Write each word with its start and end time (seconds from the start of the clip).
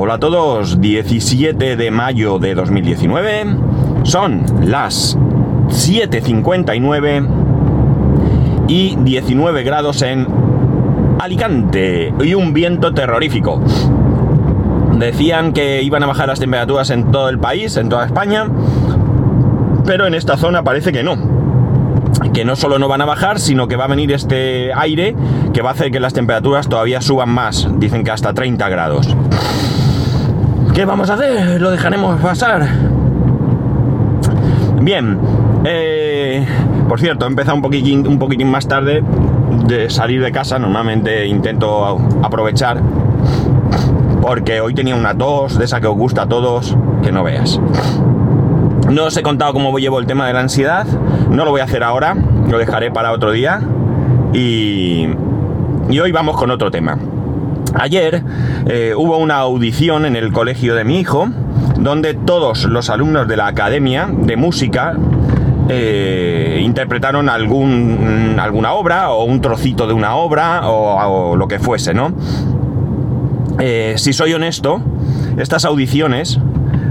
Hola 0.00 0.14
a 0.14 0.18
todos, 0.20 0.80
17 0.80 1.74
de 1.74 1.90
mayo 1.90 2.38
de 2.38 2.54
2019, 2.54 3.46
son 4.04 4.44
las 4.62 5.18
7.59 5.18 7.26
y 8.68 8.94
19 8.94 9.64
grados 9.64 10.02
en 10.02 10.24
Alicante 11.18 12.14
y 12.20 12.34
un 12.34 12.52
viento 12.52 12.94
terrorífico. 12.94 13.60
Decían 15.00 15.52
que 15.52 15.82
iban 15.82 16.04
a 16.04 16.06
bajar 16.06 16.28
las 16.28 16.38
temperaturas 16.38 16.90
en 16.90 17.10
todo 17.10 17.28
el 17.28 17.40
país, 17.40 17.76
en 17.76 17.88
toda 17.88 18.06
España, 18.06 18.46
pero 19.84 20.06
en 20.06 20.14
esta 20.14 20.36
zona 20.36 20.62
parece 20.62 20.92
que 20.92 21.02
no 21.02 21.16
que 22.32 22.44
no 22.44 22.54
solo 22.54 22.78
no 22.78 22.86
van 22.86 23.00
a 23.00 23.04
bajar, 23.04 23.40
sino 23.40 23.66
que 23.66 23.74
va 23.74 23.86
a 23.86 23.88
venir 23.88 24.12
este 24.12 24.72
aire 24.72 25.16
que 25.52 25.60
va 25.60 25.70
a 25.70 25.72
hacer 25.72 25.90
que 25.90 25.98
las 25.98 26.12
temperaturas 26.12 26.68
todavía 26.68 27.00
suban 27.00 27.30
más. 27.30 27.66
Dicen 27.80 28.04
que 28.04 28.12
hasta 28.12 28.32
30 28.32 28.68
grados. 28.68 29.08
¿Qué 30.78 30.84
vamos 30.84 31.10
a 31.10 31.14
hacer? 31.14 31.60
Lo 31.60 31.72
dejaremos 31.72 32.20
pasar. 32.20 32.64
Bien. 34.80 35.18
Eh, 35.64 36.46
por 36.88 37.00
cierto, 37.00 37.24
he 37.24 37.28
empezado 37.28 37.56
un 37.56 37.62
poquitín, 38.20 38.48
más 38.48 38.68
tarde 38.68 39.02
de 39.66 39.90
salir 39.90 40.22
de 40.22 40.30
casa. 40.30 40.56
Normalmente 40.60 41.26
intento 41.26 41.98
aprovechar. 42.22 42.80
Porque 44.22 44.60
hoy 44.60 44.72
tenía 44.72 44.94
una 44.94 45.18
tos 45.18 45.58
de 45.58 45.64
esa 45.64 45.80
que 45.80 45.88
os 45.88 45.96
gusta 45.96 46.22
a 46.22 46.26
todos, 46.28 46.76
que 47.02 47.10
no 47.10 47.24
veas. 47.24 47.60
No 48.88 49.06
os 49.06 49.16
he 49.16 49.22
contado 49.24 49.52
cómo 49.54 49.76
llevo 49.80 49.98
el 49.98 50.06
tema 50.06 50.28
de 50.28 50.32
la 50.32 50.42
ansiedad, 50.42 50.86
no 51.28 51.44
lo 51.44 51.50
voy 51.50 51.60
a 51.60 51.64
hacer 51.64 51.82
ahora, 51.82 52.14
lo 52.48 52.56
dejaré 52.56 52.92
para 52.92 53.10
otro 53.10 53.32
día 53.32 53.62
y, 54.32 55.08
hoy 55.88 56.12
vamos 56.12 56.36
con 56.36 56.52
otro 56.52 56.70
tema. 56.70 56.98
Ayer 57.74 58.22
eh, 58.66 58.94
hubo 58.96 59.18
una 59.18 59.36
audición 59.36 60.06
en 60.06 60.16
el 60.16 60.32
colegio 60.32 60.74
de 60.74 60.84
mi 60.84 61.00
hijo, 61.00 61.28
donde 61.78 62.14
todos 62.14 62.64
los 62.64 62.90
alumnos 62.90 63.28
de 63.28 63.36
la 63.36 63.46
academia 63.46 64.08
de 64.10 64.36
música 64.36 64.96
eh, 65.68 66.60
interpretaron 66.62 67.28
algún, 67.28 68.36
alguna 68.40 68.72
obra 68.72 69.10
o 69.10 69.24
un 69.24 69.40
trocito 69.40 69.86
de 69.86 69.92
una 69.92 70.16
obra 70.16 70.62
o, 70.68 71.36
lo 71.36 71.46
que 71.46 71.58
fuese, 71.58 71.94
¿no? 71.94 72.12
Eh, 73.58 73.94
si 73.96 74.12
soy 74.12 74.32
honesto, 74.32 74.80
estas 75.36 75.64
audiciones, 75.64 76.40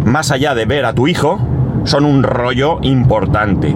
más 0.05 0.31
allá 0.31 0.53
de 0.53 0.65
ver 0.65 0.85
a 0.85 0.93
tu 0.93 1.07
hijo, 1.07 1.39
son 1.85 2.05
un 2.05 2.23
rollo 2.23 2.79
importante. 2.81 3.75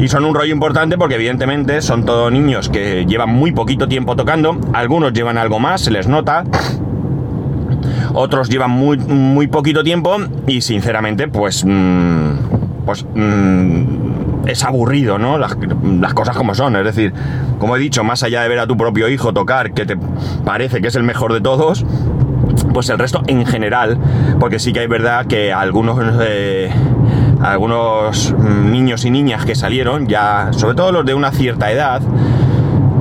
Y 0.00 0.08
son 0.08 0.24
un 0.24 0.34
rollo 0.34 0.52
importante 0.52 0.96
porque 0.96 1.16
evidentemente 1.16 1.82
son 1.82 2.06
todos 2.06 2.32
niños 2.32 2.70
que 2.70 3.04
llevan 3.04 3.28
muy 3.28 3.52
poquito 3.52 3.86
tiempo 3.86 4.16
tocando, 4.16 4.58
algunos 4.72 5.12
llevan 5.12 5.36
algo 5.36 5.58
más, 5.58 5.82
se 5.82 5.90
les 5.90 6.08
nota, 6.08 6.44
otros 8.14 8.48
llevan 8.48 8.70
muy, 8.70 8.96
muy 8.96 9.46
poquito 9.46 9.84
tiempo 9.84 10.16
y 10.46 10.62
sinceramente 10.62 11.28
pues, 11.28 11.66
mm, 11.66 12.30
pues 12.86 13.04
mm, 13.14 14.46
es 14.46 14.64
aburrido, 14.64 15.18
¿no? 15.18 15.36
Las, 15.36 15.58
las, 16.00 16.14
cosas 16.14 16.34
como 16.34 16.54
son, 16.54 16.76
es 16.76 16.84
decir, 16.84 17.12
como 17.58 17.76
he 17.76 17.78
dicho, 17.78 18.02
más 18.02 18.22
allá 18.22 18.40
de 18.40 18.48
ver 18.48 18.60
a 18.60 18.66
tu 18.66 18.78
propio 18.78 19.06
hijo 19.06 19.34
tocar, 19.34 19.72
que 19.74 19.84
te 19.84 19.98
parece 20.46 20.80
que 20.80 20.88
es 20.88 20.94
el 20.94 21.02
mejor 21.02 21.34
de 21.34 21.42
todos, 21.42 21.84
pues 22.72 22.88
el 22.88 22.98
resto 22.98 23.22
en 23.26 23.44
general, 23.44 23.98
porque 24.38 24.58
sí 24.58 24.72
que 24.72 24.80
hay 24.80 24.86
verdad 24.86 25.26
que 25.26 25.52
algunos... 25.52 25.98
Eh, 26.22 26.70
algunos 27.42 28.34
niños 28.38 29.04
y 29.04 29.10
niñas 29.10 29.44
que 29.44 29.54
salieron, 29.54 30.06
ya, 30.06 30.50
sobre 30.52 30.74
todo 30.74 30.92
los 30.92 31.06
de 31.06 31.14
una 31.14 31.32
cierta 31.32 31.70
edad, 31.70 32.02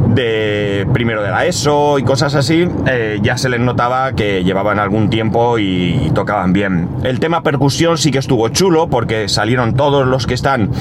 de 0.09 0.87
primero 0.91 1.21
de 1.21 1.29
la 1.29 1.45
ESO 1.45 1.99
y 1.99 2.03
cosas 2.03 2.35
así, 2.35 2.67
eh, 2.87 3.19
ya 3.21 3.37
se 3.37 3.49
les 3.49 3.59
notaba 3.59 4.13
que 4.13 4.43
llevaban 4.43 4.79
algún 4.79 5.09
tiempo 5.09 5.59
y, 5.59 6.11
tocaban 6.13 6.53
bien. 6.53 6.89
El 7.03 7.19
tema 7.19 7.43
percusión 7.43 7.97
sí 7.97 8.11
que 8.11 8.17
estuvo 8.17 8.49
chulo 8.49 8.89
porque 8.89 9.29
salieron 9.29 9.75
todos 9.75 10.07
los 10.07 10.25
que 10.25 10.33
están 10.33 10.71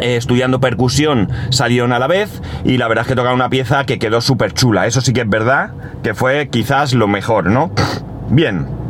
eh, 0.00 0.16
estudiando 0.16 0.60
percusión 0.60 1.28
salieron 1.50 1.92
a 1.92 1.98
la 1.98 2.06
vez 2.06 2.40
y 2.64 2.78
la 2.78 2.88
verdad 2.88 3.02
es 3.02 3.08
que 3.08 3.14
tocaron 3.14 3.34
una 3.34 3.50
pieza 3.50 3.84
que 3.84 3.98
quedó 3.98 4.20
súper 4.20 4.54
chula. 4.54 4.86
Eso 4.86 5.00
sí 5.00 5.12
que 5.12 5.22
es 5.22 5.28
verdad 5.28 5.72
que 6.02 6.14
fue 6.14 6.48
quizás 6.48 6.94
lo 6.94 7.08
mejor, 7.08 7.46
¿no? 7.50 7.72
Bien. 8.30 8.81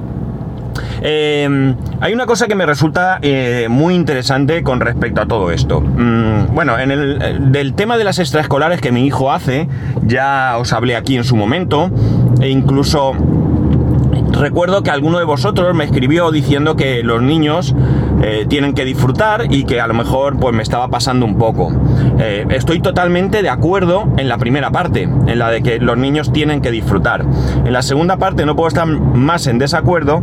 Em, 1.04 1.74
hay 2.00 2.12
una 2.12 2.26
cosa 2.26 2.46
que 2.46 2.54
me 2.54 2.64
resulta 2.64 3.18
eh, 3.22 3.66
muy 3.68 3.94
interesante 3.94 4.62
con 4.62 4.78
respecto 4.78 5.20
a 5.20 5.26
todo 5.26 5.50
esto. 5.50 5.80
Mm, 5.80 6.54
bueno, 6.54 6.78
en 6.78 6.92
el 6.92 7.20
eh, 7.20 7.36
del 7.40 7.74
tema 7.74 7.96
de 7.96 8.04
las 8.04 8.20
extraescolares 8.20 8.80
que 8.80 8.92
mi 8.92 9.04
hijo 9.04 9.32
hace, 9.32 9.68
ya 10.06 10.56
os 10.58 10.72
hablé 10.72 10.94
aquí 10.94 11.16
en 11.16 11.24
su 11.24 11.34
momento, 11.34 11.90
e 12.40 12.50
incluso 12.50 13.14
recuerdo 14.30 14.84
que 14.84 14.90
alguno 14.90 15.18
de 15.18 15.24
vosotros 15.24 15.74
me 15.74 15.84
escribió 15.84 16.30
diciendo 16.30 16.76
que 16.76 17.02
los 17.02 17.20
niños 17.20 17.74
eh, 18.22 18.46
tienen 18.48 18.72
que 18.72 18.84
disfrutar 18.84 19.52
y 19.52 19.64
que 19.64 19.80
a 19.80 19.88
lo 19.88 19.94
mejor 19.94 20.38
pues 20.38 20.54
me 20.54 20.62
estaba 20.62 20.88
pasando 20.88 21.26
un 21.26 21.36
poco. 21.36 21.72
estoy 22.50 22.80
totalmente 22.80 23.42
de 23.42 23.48
acuerdo 23.48 24.08
en 24.16 24.28
la 24.28 24.38
primera 24.38 24.70
parte, 24.70 25.02
en 25.02 25.38
la 25.38 25.50
de 25.50 25.62
que 25.62 25.80
los 25.80 25.98
niños 25.98 26.32
tienen 26.32 26.60
que 26.60 26.70
disfrutar. 26.70 27.24
En 27.64 27.72
la 27.72 27.82
segunda 27.82 28.16
parte 28.19 28.46
no 28.46 28.54
puedo 28.54 28.69
estar 28.69 28.86
más 28.86 29.48
en 29.48 29.58
desacuerdo 29.58 30.22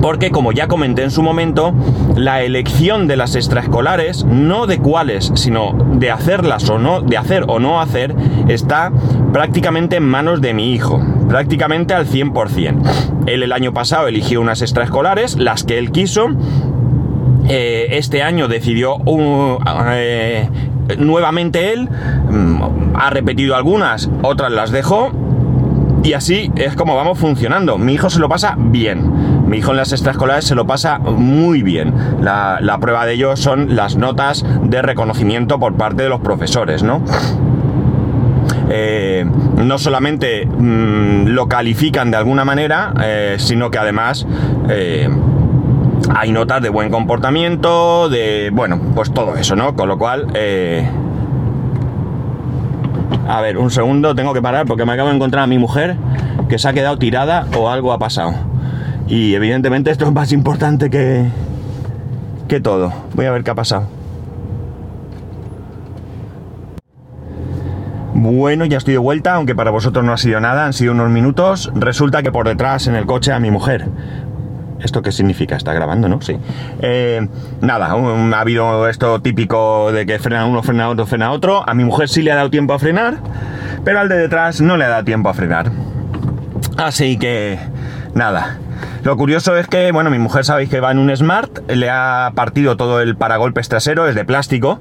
porque 0.00 0.30
como 0.30 0.52
ya 0.52 0.68
comenté 0.68 1.02
en 1.02 1.10
su 1.10 1.22
momento, 1.22 1.74
la 2.16 2.42
elección 2.42 3.06
de 3.06 3.16
las 3.16 3.34
extraescolares, 3.34 4.24
no 4.24 4.66
de 4.66 4.78
cuáles, 4.78 5.32
sino 5.34 5.72
de 5.94 6.10
hacerlas 6.10 6.68
o 6.68 6.78
no, 6.78 7.00
de 7.00 7.16
hacer 7.16 7.44
o 7.48 7.58
no 7.58 7.80
hacer, 7.80 8.14
está 8.48 8.92
prácticamente 9.32 9.96
en 9.96 10.04
manos 10.04 10.40
de 10.40 10.54
mi 10.54 10.72
hijo, 10.72 11.00
prácticamente 11.28 11.94
al 11.94 12.06
100%. 12.06 13.26
Él 13.26 13.42
el 13.42 13.52
año 13.52 13.72
pasado 13.72 14.08
eligió 14.08 14.40
unas 14.40 14.62
extraescolares, 14.62 15.36
las 15.36 15.64
que 15.64 15.78
él 15.78 15.90
quiso, 15.90 16.28
eh, 17.48 17.88
este 17.92 18.22
año 18.22 18.48
decidió 18.48 18.96
eh, 19.92 20.48
nuevamente 20.98 21.72
él, 21.72 21.88
mm, 21.88 22.96
ha 22.96 23.10
repetido 23.10 23.56
algunas, 23.56 24.10
otras 24.22 24.50
las 24.52 24.70
dejó, 24.70 25.12
y 26.02 26.12
así 26.12 26.52
es 26.54 26.76
como 26.76 26.94
vamos 26.94 27.18
funcionando. 27.18 27.78
Mi 27.78 27.94
hijo 27.94 28.10
se 28.10 28.20
lo 28.20 28.28
pasa 28.28 28.54
bien. 28.56 29.35
Mi 29.46 29.58
hijo 29.58 29.70
en 29.70 29.76
las 29.76 29.92
extraescolares 29.92 30.44
se 30.44 30.54
lo 30.56 30.66
pasa 30.66 30.98
muy 30.98 31.62
bien. 31.62 31.94
La, 32.20 32.78
prueba 32.80 33.06
de 33.06 33.14
ello 33.14 33.36
son 33.36 33.76
las 33.76 33.96
notas 33.96 34.44
de 34.62 34.82
reconocimiento 34.82 35.58
por 35.58 35.74
parte 35.74 36.02
de 36.02 36.08
los 36.08 36.20
profesores, 36.20 36.82
¿no? 36.82 37.02
Eh, 38.68 39.24
no 39.56 39.78
solamente 39.78 40.46
mm, 40.46 41.28
lo 41.28 41.46
califican 41.46 42.10
de 42.10 42.16
alguna 42.16 42.44
manera, 42.44 42.92
eh, 43.00 43.36
sino 43.38 43.70
que 43.70 43.78
además 43.78 44.26
eh, 44.68 45.08
hay 46.12 46.32
notas 46.32 46.60
de 46.62 46.68
buen 46.68 46.90
comportamiento, 46.90 48.08
de, 48.08 48.50
bueno, 48.52 48.80
pues 48.96 49.12
todo 49.12 49.36
eso, 49.36 49.54
¿no? 49.54 49.76
Con 49.76 49.88
lo 49.88 49.96
cual, 49.96 50.26
a 53.28 53.40
ver, 53.40 53.58
un 53.58 53.70
segundo, 53.70 54.16
tengo 54.16 54.34
que 54.34 54.42
parar 54.42 54.66
porque 54.66 54.84
me 54.84 54.92
acabo 54.92 55.08
de 55.10 55.14
encontrar 55.14 55.44
a 55.44 55.46
mi 55.46 55.58
mujer 55.58 55.96
que 56.48 56.58
se 56.58 56.68
ha 56.68 56.72
quedado 56.72 56.98
tirada 56.98 57.46
o 57.56 57.70
algo 57.70 57.92
ha 57.92 57.98
pasado. 57.98 58.55
Y 59.06 59.34
evidentemente 59.34 59.90
esto 59.90 60.06
es 60.06 60.12
más 60.12 60.32
importante 60.32 60.90
que, 60.90 61.26
que 62.48 62.60
todo. 62.60 62.92
Voy 63.14 63.26
a 63.26 63.30
ver 63.30 63.44
qué 63.44 63.50
ha 63.50 63.54
pasado. 63.54 63.88
Bueno, 68.14 68.64
ya 68.64 68.78
estoy 68.78 68.94
de 68.94 68.98
vuelta, 68.98 69.34
aunque 69.34 69.54
para 69.54 69.70
vosotros 69.70 70.04
no 70.04 70.12
ha 70.12 70.16
sido 70.16 70.40
nada, 70.40 70.64
han 70.64 70.72
sido 70.72 70.92
unos 70.92 71.10
minutos. 71.10 71.70
Resulta 71.74 72.22
que 72.22 72.32
por 72.32 72.48
detrás 72.48 72.86
en 72.86 72.96
el 72.96 73.06
coche 73.06 73.32
a 73.32 73.38
mi 73.38 73.50
mujer. 73.50 73.86
¿Esto 74.80 75.02
qué 75.02 75.12
significa? 75.12 75.56
Está 75.56 75.72
grabando, 75.72 76.08
¿no? 76.08 76.20
Sí. 76.20 76.36
Eh, 76.80 77.28
nada, 77.60 77.88
ha 77.88 78.40
habido 78.40 78.88
esto 78.88 79.20
típico 79.20 79.92
de 79.92 80.06
que 80.06 80.18
frena 80.18 80.46
uno, 80.46 80.62
frena 80.62 80.88
otro, 80.88 81.06
frena 81.06 81.30
otro. 81.30 81.68
A 81.68 81.74
mi 81.74 81.84
mujer 81.84 82.08
sí 82.08 82.22
le 82.22 82.32
ha 82.32 82.36
dado 82.36 82.50
tiempo 82.50 82.72
a 82.72 82.78
frenar, 82.78 83.18
pero 83.84 84.00
al 84.00 84.08
de 84.08 84.16
detrás 84.16 84.60
no 84.60 84.76
le 84.76 84.84
ha 84.84 84.88
dado 84.88 85.04
tiempo 85.04 85.28
a 85.28 85.34
frenar. 85.34 85.70
Así 86.76 87.18
que, 87.18 87.58
nada. 88.14 88.58
Lo 89.02 89.16
curioso 89.16 89.56
es 89.56 89.66
que, 89.66 89.92
bueno, 89.92 90.10
mi 90.10 90.18
mujer 90.18 90.44
sabéis 90.44 90.68
que 90.68 90.80
va 90.80 90.90
en 90.90 90.98
un 90.98 91.14
Smart, 91.14 91.70
le 91.70 91.90
ha 91.90 92.32
partido 92.34 92.76
todo 92.76 93.00
el 93.00 93.16
paragolpes 93.16 93.68
trasero, 93.68 94.08
es 94.08 94.14
de 94.14 94.24
plástico. 94.24 94.80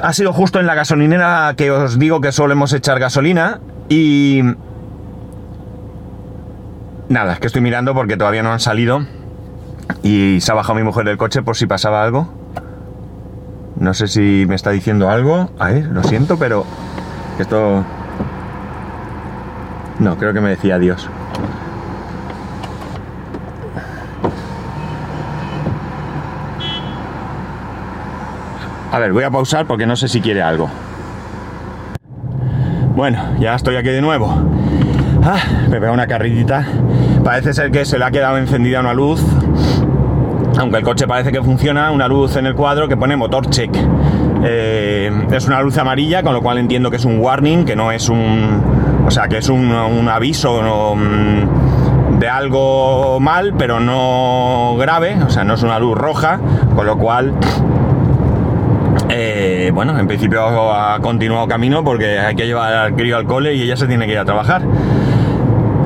Ha 0.00 0.12
sido 0.12 0.32
justo 0.32 0.58
en 0.58 0.66
la 0.66 0.74
gasolinera 0.74 1.54
que 1.56 1.70
os 1.70 1.98
digo 1.98 2.20
que 2.20 2.32
solemos 2.32 2.72
echar 2.72 2.98
gasolina 2.98 3.60
y 3.88 4.42
Nada, 7.12 7.34
es 7.34 7.40
que 7.40 7.46
estoy 7.46 7.60
mirando 7.60 7.92
porque 7.92 8.16
todavía 8.16 8.42
no 8.42 8.52
han 8.52 8.60
salido. 8.60 9.04
Y 10.02 10.40
se 10.40 10.50
ha 10.50 10.54
bajado 10.54 10.76
mi 10.76 10.82
mujer 10.82 11.04
del 11.04 11.18
coche 11.18 11.42
por 11.42 11.56
si 11.56 11.66
pasaba 11.66 12.02
algo. 12.02 12.32
No 13.76 13.92
sé 13.92 14.06
si 14.08 14.46
me 14.48 14.54
está 14.54 14.70
diciendo 14.70 15.10
algo. 15.10 15.50
A 15.58 15.68
ver, 15.68 15.84
lo 15.86 16.02
siento, 16.04 16.38
pero 16.38 16.64
esto... 17.38 17.84
No, 19.98 20.16
creo 20.16 20.32
que 20.32 20.40
me 20.40 20.48
decía 20.48 20.76
adiós. 20.76 21.10
A 28.92 28.98
ver, 28.98 29.12
voy 29.12 29.24
a 29.24 29.30
pausar 29.30 29.66
porque 29.66 29.86
no 29.86 29.96
sé 29.96 30.06
si 30.06 30.20
quiere 30.20 30.42
algo. 30.42 30.68
Bueno, 32.94 33.18
ya 33.40 33.54
estoy 33.54 33.76
aquí 33.76 33.88
de 33.88 34.02
nuevo. 34.02 34.32
Ah, 35.24 35.40
me 35.68 35.80
pega 35.80 35.92
una 35.92 36.06
carrillita 36.06 36.66
parece 37.22 37.54
ser 37.54 37.70
que 37.70 37.84
se 37.84 37.98
le 37.98 38.04
ha 38.04 38.10
quedado 38.10 38.38
encendida 38.38 38.80
una 38.80 38.94
luz, 38.94 39.22
aunque 40.58 40.78
el 40.78 40.84
coche 40.84 41.06
parece 41.06 41.32
que 41.32 41.42
funciona, 41.42 41.90
una 41.90 42.08
luz 42.08 42.36
en 42.36 42.46
el 42.46 42.54
cuadro 42.54 42.88
que 42.88 42.96
pone 42.96 43.16
motor 43.16 43.48
check. 43.48 43.74
Eh, 44.44 45.10
es 45.30 45.46
una 45.46 45.62
luz 45.62 45.78
amarilla, 45.78 46.22
con 46.22 46.32
lo 46.34 46.42
cual 46.42 46.58
entiendo 46.58 46.90
que 46.90 46.96
es 46.96 47.04
un 47.04 47.20
warning, 47.20 47.64
que 47.64 47.76
no 47.76 47.92
es 47.92 48.08
un... 48.08 48.60
O 49.06 49.10
sea, 49.10 49.28
que 49.28 49.38
es 49.38 49.48
un, 49.48 49.72
aviso 50.08 50.94
mm, 50.96 52.18
de 52.18 52.28
algo 52.28 53.20
mal, 53.20 53.54
pero 53.56 53.78
no 53.78 54.76
grave, 54.78 55.16
o 55.24 55.30
sea, 55.30 55.44
no 55.44 55.54
es 55.54 55.62
una 55.62 55.78
luz 55.78 55.96
roja, 55.96 56.40
con 56.74 56.86
lo 56.86 56.98
cual 56.98 57.34
eh, 59.14 59.70
bueno, 59.72 59.98
en 59.98 60.06
principio 60.06 60.72
ha 60.72 60.98
continuado 61.00 61.46
camino 61.46 61.84
porque 61.84 62.18
hay 62.18 62.34
que 62.34 62.46
llevar 62.46 62.72
al 62.72 62.94
crío 62.94 63.16
al 63.16 63.26
cole 63.26 63.54
y 63.54 63.62
ella 63.62 63.76
se 63.76 63.86
tiene 63.86 64.06
que 64.06 64.12
ir 64.12 64.18
a 64.18 64.24
trabajar. 64.24 64.62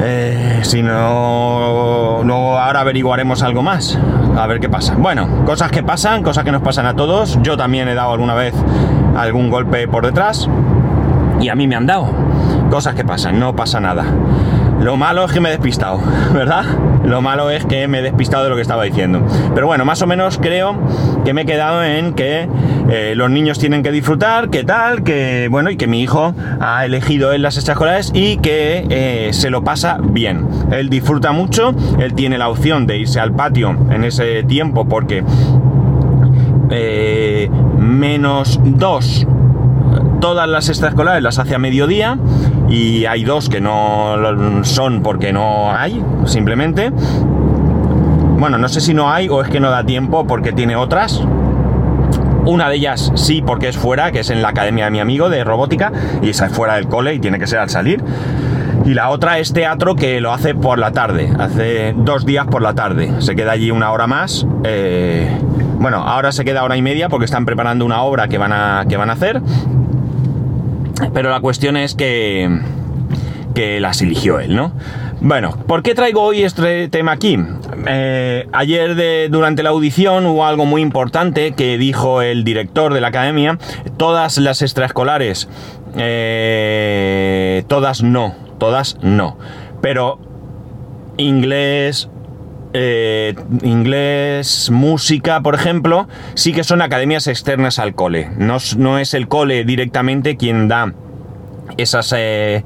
Eh, 0.00 0.60
si 0.62 0.82
no, 0.82 2.20
luego 2.22 2.58
ahora 2.58 2.80
averiguaremos 2.80 3.42
algo 3.42 3.62
más. 3.62 3.98
A 4.36 4.46
ver 4.46 4.60
qué 4.60 4.68
pasa. 4.68 4.94
Bueno, 4.96 5.44
cosas 5.44 5.70
que 5.70 5.82
pasan, 5.82 6.22
cosas 6.22 6.44
que 6.44 6.52
nos 6.52 6.62
pasan 6.62 6.86
a 6.86 6.94
todos. 6.94 7.38
Yo 7.42 7.56
también 7.56 7.88
he 7.88 7.94
dado 7.94 8.12
alguna 8.12 8.34
vez 8.34 8.54
algún 9.16 9.50
golpe 9.50 9.88
por 9.88 10.04
detrás. 10.04 10.48
Y 11.40 11.48
a 11.48 11.54
mí 11.54 11.66
me 11.66 11.74
han 11.74 11.86
dado. 11.86 12.08
Cosas 12.70 12.94
que 12.94 13.04
pasan, 13.04 13.40
no 13.40 13.56
pasa 13.56 13.80
nada. 13.80 14.04
Lo 14.80 14.96
malo 14.96 15.24
es 15.24 15.32
que 15.32 15.40
me 15.40 15.48
he 15.48 15.52
despistado, 15.52 16.00
¿verdad? 16.34 16.64
Lo 17.04 17.22
malo 17.22 17.50
es 17.50 17.64
que 17.64 17.86
me 17.88 18.00
he 18.00 18.02
despistado 18.02 18.44
de 18.44 18.50
lo 18.50 18.56
que 18.56 18.62
estaba 18.62 18.82
diciendo. 18.82 19.24
Pero 19.54 19.66
bueno, 19.66 19.84
más 19.84 20.02
o 20.02 20.06
menos 20.06 20.38
creo 20.38 20.76
que 21.24 21.32
me 21.32 21.42
he 21.42 21.46
quedado 21.46 21.84
en 21.84 22.14
que 22.14 22.48
eh, 22.88 23.14
los 23.16 23.30
niños 23.30 23.58
tienen 23.58 23.82
que 23.82 23.92
disfrutar, 23.92 24.50
que 24.50 24.64
tal, 24.64 25.04
que 25.04 25.48
bueno, 25.50 25.70
y 25.70 25.76
que 25.76 25.86
mi 25.86 26.02
hijo 26.02 26.34
ha 26.60 26.84
elegido 26.84 27.32
en 27.32 27.42
las 27.42 27.56
extraescolares 27.56 28.10
y 28.12 28.38
que 28.38 28.86
eh, 28.90 29.32
se 29.32 29.50
lo 29.50 29.62
pasa 29.62 29.98
bien. 30.02 30.48
Él 30.72 30.88
disfruta 30.88 31.32
mucho, 31.32 31.74
él 31.98 32.14
tiene 32.14 32.38
la 32.38 32.48
opción 32.48 32.86
de 32.86 32.98
irse 32.98 33.20
al 33.20 33.32
patio 33.32 33.76
en 33.90 34.04
ese 34.04 34.42
tiempo 34.42 34.88
porque 34.88 35.24
eh, 36.70 37.48
menos 37.78 38.58
dos 38.64 39.26
todas 40.20 40.48
las 40.48 40.68
extraescolares 40.68 41.22
las 41.22 41.38
hace 41.38 41.54
a 41.54 41.58
mediodía 41.58 42.18
y 42.68 43.04
hay 43.06 43.24
dos 43.24 43.48
que 43.48 43.60
no 43.60 44.16
son 44.64 45.02
porque 45.02 45.32
no 45.32 45.72
hay, 45.72 46.02
simplemente. 46.24 46.90
Bueno, 48.38 48.58
no 48.58 48.68
sé 48.68 48.80
si 48.80 48.92
no 48.92 49.10
hay 49.10 49.28
o 49.28 49.42
es 49.42 49.48
que 49.48 49.60
no 49.60 49.70
da 49.70 49.84
tiempo 49.84 50.26
porque 50.26 50.52
tiene 50.52 50.76
otras. 50.76 51.22
Una 52.44 52.68
de 52.68 52.76
ellas 52.76 53.12
sí 53.16 53.42
porque 53.44 53.68
es 53.68 53.76
fuera, 53.76 54.12
que 54.12 54.20
es 54.20 54.30
en 54.30 54.40
la 54.42 54.50
academia 54.50 54.84
de 54.84 54.90
mi 54.90 55.00
amigo 55.00 55.28
de 55.28 55.42
robótica, 55.42 55.90
y 56.22 56.30
esa 56.30 56.46
es 56.46 56.52
fuera 56.52 56.74
del 56.74 56.86
cole 56.86 57.14
y 57.14 57.18
tiene 57.18 57.38
que 57.38 57.46
ser 57.46 57.58
al 57.58 57.70
salir. 57.70 58.02
Y 58.84 58.94
la 58.94 59.10
otra 59.10 59.38
es 59.40 59.52
teatro 59.52 59.96
que 59.96 60.20
lo 60.20 60.32
hace 60.32 60.54
por 60.54 60.78
la 60.78 60.92
tarde, 60.92 61.28
hace 61.40 61.92
dos 61.96 62.24
días 62.24 62.46
por 62.46 62.62
la 62.62 62.74
tarde. 62.74 63.10
Se 63.18 63.34
queda 63.34 63.52
allí 63.52 63.72
una 63.72 63.90
hora 63.90 64.06
más. 64.06 64.46
Eh, 64.62 65.28
bueno, 65.80 65.98
ahora 65.98 66.30
se 66.30 66.44
queda 66.44 66.62
hora 66.62 66.76
y 66.76 66.82
media 66.82 67.08
porque 67.08 67.24
están 67.24 67.44
preparando 67.44 67.84
una 67.84 68.02
obra 68.02 68.28
que 68.28 68.38
van 68.38 68.52
a, 68.52 68.84
que 68.88 68.96
van 68.96 69.10
a 69.10 69.14
hacer. 69.14 69.42
Pero 71.12 71.30
la 71.30 71.40
cuestión 71.40 71.76
es 71.76 71.94
que, 71.94 72.60
que 73.54 73.80
las 73.80 74.00
eligió 74.02 74.40
él, 74.40 74.56
¿no? 74.56 74.72
Bueno, 75.20 75.56
¿por 75.66 75.82
qué 75.82 75.94
traigo 75.94 76.22
hoy 76.22 76.42
este 76.42 76.88
tema 76.88 77.12
aquí? 77.12 77.38
Eh, 77.86 78.46
ayer 78.52 79.30
durante 79.30 79.62
la 79.62 79.70
audición 79.70 80.26
hubo 80.26 80.44
algo 80.44 80.66
muy 80.66 80.82
importante 80.82 81.52
que 81.52 81.78
dijo 81.78 82.20
el 82.20 82.44
director 82.44 82.92
de 82.92 83.00
la 83.00 83.08
academia. 83.08 83.58
Todas 83.96 84.36
las 84.38 84.60
extraescolares, 84.62 85.48
eh, 85.96 87.64
todas 87.66 88.02
no, 88.02 88.34
todas 88.58 88.98
no. 89.02 89.38
Pero 89.80 90.18
inglés, 91.16 92.10
eh, 92.78 93.34
inglés, 93.62 94.70
música, 94.70 95.40
por 95.40 95.54
ejemplo, 95.54 96.08
sí 96.34 96.52
que 96.52 96.62
son 96.62 96.82
academias 96.82 97.26
externas 97.26 97.78
al 97.78 97.94
cole. 97.94 98.28
No, 98.36 98.98
es 98.98 99.14
el 99.14 99.28
cole 99.28 99.64
directamente 99.64 100.36
quien 100.36 100.68
da 100.68 100.92
esas, 101.78 102.12
eh, 102.14 102.64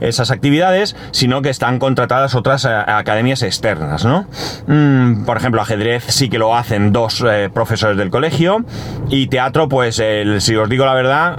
esas 0.00 0.30
actividades, 0.30 0.96
sino 1.10 1.42
que 1.42 1.50
están 1.50 1.78
contratadas 1.78 2.34
otras 2.34 2.64
eh, 2.64 2.68
academias 2.70 3.42
externas, 3.42 4.06
¿no? 4.06 4.26
Mm, 4.68 5.26
por 5.26 5.36
ejemplo, 5.36 5.60
ajedrez 5.60 6.04
sí 6.04 6.30
que 6.30 6.38
lo 6.38 6.56
hacen 6.56 6.90
dos 6.92 7.22
profesores 7.52 7.98
del 7.98 8.08
colegio 8.08 8.64
y 9.10 9.26
teatro, 9.26 9.68
pues, 9.68 10.02
si 10.38 10.56
os 10.56 10.68
digo 10.70 10.86
la 10.86 10.94
verdad, 10.94 11.36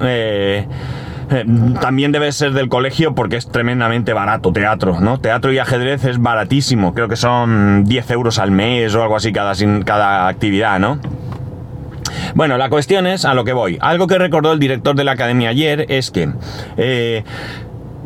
también 1.82 2.12
debe 2.12 2.32
ser 2.32 2.54
del 2.54 2.70
colegio 2.70 3.16
porque 3.16 3.38
es 3.38 3.48
tremendamente 3.48 4.14
barato 4.14 4.52
teatro, 4.52 5.00
¿no? 5.00 5.20
Teatro 5.20 5.52
y 5.52 5.60
ajedrez 5.60 6.06
es 6.06 6.22
baratísimo, 6.22 6.94
creo 6.94 7.08
que 7.08 7.16
son 7.16 7.84
10 7.86 8.12
euros 8.12 8.40
al 8.40 8.52
mes 8.52 8.94
o 8.96 9.02
algo 9.02 9.16
así 9.16 9.32
cada, 9.32 9.54
cada 9.84 10.28
actividad, 10.28 10.80
¿no? 10.80 11.00
Bueno, 12.36 12.58
la 12.58 12.70
cuestión 12.70 13.08
es 13.08 13.26
a 13.26 13.34
lo 13.34 13.44
que 13.44 13.54
voy. 13.54 13.78
Algo 13.82 14.08
que 14.08 14.18
recordó 14.18 14.54
el 14.54 14.60
director 14.60 14.96
de 14.96 15.04
la 15.04 15.12
academia 15.14 15.50
ayer 15.50 15.86
es 15.90 16.12
que 16.12 16.30
eh, 16.78 17.24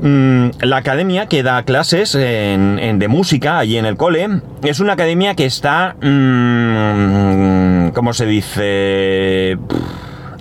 mm, 0.02 0.50
la 0.62 0.78
academia 0.78 1.28
que 1.28 1.44
da 1.44 1.64
clases 1.64 2.16
en, 2.16 3.00
de 3.00 3.08
música 3.08 3.60
allí 3.60 3.78
en 3.78 3.86
el 3.86 3.96
cole 3.96 4.28
es 4.64 4.80
una 4.80 4.94
academia 4.94 5.36
que 5.36 5.46
está, 5.46 5.96
mm, 6.02 7.90
¿cómo 7.90 8.14
se 8.14 8.26
dice? 8.26 9.58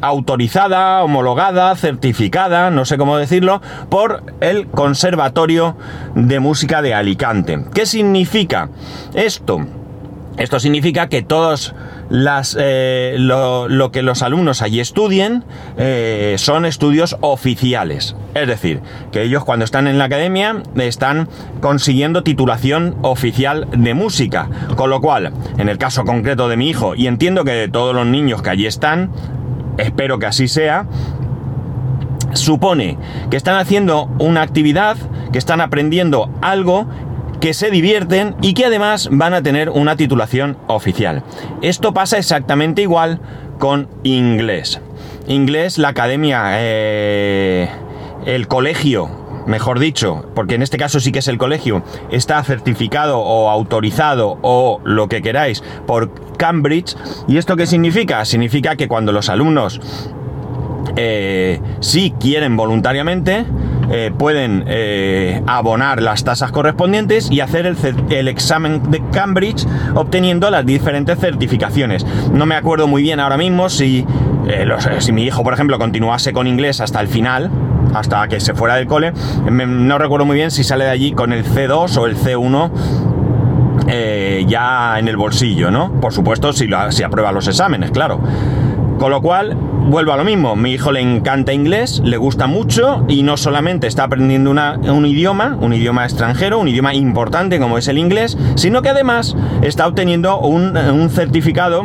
Autorizada, 0.06 1.03
homologada, 1.03 1.75
certificada, 1.76 2.70
no 2.70 2.85
sé 2.85 2.97
cómo 2.97 3.17
decirlo, 3.17 3.61
por 3.88 4.23
el 4.41 4.67
Conservatorio 4.69 5.76
de 6.14 6.41
Música 6.41 6.82
de 6.82 6.94
Alicante. 6.94 7.64
¿Qué 7.75 7.87
significa 7.87 8.70
esto? 9.14 9.67
Esto 10.37 10.61
significa 10.61 11.08
que 11.08 11.23
todos 11.23 11.75
las, 12.11 12.56
eh, 12.61 13.17
lo, 13.19 13.91
que 13.91 14.03
los 14.03 14.23
alumnos 14.23 14.61
allí 14.61 14.81
estudien 14.81 15.44
eh, 15.79 16.37
son 16.38 16.67
estudios 16.67 17.17
oficiales. 17.20 18.14
Es 18.35 18.47
decir, 18.47 18.81
que 19.12 19.23
ellos 19.23 19.44
cuando 19.44 19.64
están 19.64 19.87
en 19.87 19.97
la 19.97 20.05
academia 20.05 20.62
están 20.76 21.29
consiguiendo 21.61 22.23
titulación 22.23 22.97
oficial 23.00 23.67
de 23.75 23.94
música. 23.94 24.49
Con 24.76 24.91
lo 24.91 25.00
cual, 25.00 25.32
en 25.56 25.70
el 25.70 25.79
caso 25.79 26.05
concreto 26.05 26.49
de 26.49 26.58
mi 26.58 26.69
hijo, 26.69 26.94
y 26.94 27.06
entiendo 27.06 27.44
que 27.44 27.53
de 27.53 27.69
todos 27.69 27.94
los 27.94 28.06
niños 28.06 28.43
que 28.43 28.50
allí 28.50 28.67
están, 28.67 29.11
espero 29.78 30.19
que 30.19 30.26
así 30.26 30.49
sea, 30.49 30.87
supone 32.32 32.99
que 33.31 33.37
están 33.37 33.56
haciendo 33.56 34.08
una 34.19 34.43
actividad, 34.43 34.96
que 35.32 35.38
están 35.38 35.61
aprendiendo 35.61 36.31
algo, 36.43 36.87
que 37.40 37.55
se 37.55 37.70
divierten 37.70 38.34
y 38.40 38.55
que 38.55 38.67
además 38.67 39.08
van 39.10 39.34
a 39.34 39.43
tener 39.43 39.70
una 39.70 39.96
titulación 39.96 40.56
oficial. 40.67 41.22
Esto 41.62 41.93
pasa 41.93 42.19
exactamente 42.19 42.82
igual 42.82 43.20
con 43.58 43.89
inglés. 44.03 44.81
Inglés, 45.29 45.79
la 45.79 45.89
academia, 45.89 46.43
eh, 46.53 47.69
el 48.27 48.48
colegio, 48.48 49.25
mejor 49.46 49.79
dicho, 49.79 50.24
porque 50.34 50.55
en 50.55 50.62
este 50.62 50.79
caso 50.79 51.00
sí 51.00 51.12
que 51.12 51.20
es 51.20 51.29
el 51.29 51.38
colegio, 51.38 51.82
está 52.10 52.43
certificado 52.43 53.19
o 53.19 53.48
autorizado 53.50 54.38
o 54.43 54.81
lo 54.84 55.08
que 55.08 55.22
queráis 55.22 55.62
por 55.86 56.10
Cambridge. 56.36 56.96
¿Y 57.29 57.38
esto 57.38 57.56
qué 57.56 57.67
significa? 57.67 58.24
Significa 58.24 58.76
que 58.76 58.88
cuando 58.88 59.12
los 59.12 59.29
alumnos 59.29 59.81
eh, 60.96 61.60
si 61.81 62.12
quieren 62.12 62.56
voluntariamente, 62.56 63.44
eh, 63.91 64.10
pueden 64.17 64.65
eh, 64.67 65.43
abonar 65.46 66.03
las 66.03 66.24
tasas 66.24 66.50
correspondientes 66.50 67.31
y 67.31 67.41
hacer 67.41 67.67
el, 67.67 68.29
examen 68.29 68.91
de 68.91 69.03
Cambridge 69.12 69.67
obteniendo 69.94 70.50
las 70.50 70.65
diferentes 70.65 71.19
certificaciones. 71.19 72.06
No 72.32 72.46
me 72.46 72.55
acuerdo 72.55 72.86
muy 72.86 73.03
bien 73.03 73.20
ahora 73.20 73.36
mismo 73.36 73.69
si, 73.69 74.06
si 75.00 75.12
mi 75.12 75.24
hijo, 75.24 75.43
por 75.44 75.53
ejemplo, 75.53 75.79
continuase 75.79 76.32
con 76.32 76.46
inglés 76.46 76.81
hasta 76.81 77.00
el 77.00 77.08
final, 77.08 77.50
hasta 77.94 78.28
que 78.28 78.40
se 78.40 78.55
fuera 78.55 78.76
del 78.76 78.86
cole, 78.86 79.12
no 79.50 79.98
recuerdo 79.98 80.26
muy 80.26 80.36
bien 80.36 80.50
si 80.50 80.64
sale 80.64 80.84
de 80.84 80.90
allí 80.90 81.12
con 81.12 81.32
el 81.32 81.44
C2 81.44 81.96
o 81.96 82.06
el 82.06 82.16
C1 82.16 82.70
eh, 83.88 84.44
ya 84.48 84.98
en 84.98 85.08
el 85.08 85.16
bolsillo, 85.16 85.70
¿no? 85.70 85.93
Por 86.00 86.12
supuesto, 86.12 86.52
si, 86.52 86.69
si 86.90 87.02
aprueba 87.02 87.32
los 87.32 87.46
exámenes, 87.46 87.90
claro. 87.90 88.20
Con 88.98 89.10
lo 89.10 89.20
cual, 89.20 89.55
vuelvo 89.55 90.12
a 90.12 90.16
lo 90.16 90.24
mismo, 90.24 90.56
mi 90.56 90.72
hijo 90.72 90.90
le 90.90 91.00
encanta 91.00 91.52
inglés, 91.52 92.00
le 92.02 92.16
gusta 92.16 92.46
mucho 92.46 93.05
y 93.08 93.22
no 93.22 93.36
solamente 93.36 93.86
está 93.86 94.05
aprendiendo 94.05 94.50
un 94.50 95.06
idioma, 95.06 95.56
un 95.60 95.74
idioma 95.74 96.05
extranjero, 96.05 96.58
un 96.58 96.69
idioma 96.69 96.94
importante 96.94 97.60
como 97.60 97.76
es 97.76 97.88
el 97.88 97.98
inglés, 97.98 98.38
sino 98.55 98.81
que 98.81 98.88
además 98.88 99.36
está 99.62 99.86
obteniendo 99.86 100.38
un, 100.40 101.10
certificado 101.10 101.84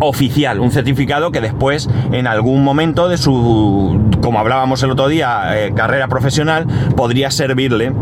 oficial, 0.00 0.60
un 0.60 0.70
certificado 0.70 1.30
que 1.30 1.40
después 1.40 1.88
en 2.12 2.26
algún 2.26 2.64
momento 2.64 3.08
de 3.08 3.18
su, 3.18 4.00
como 4.20 4.38
hablábamos 4.38 4.82
el 4.82 4.90
otro 4.90 5.08
día, 5.08 5.56
eh, 5.56 5.72
carrera 5.74 6.08
profesional, 6.08 6.66
podría 6.96 7.30
servirle 7.30 7.92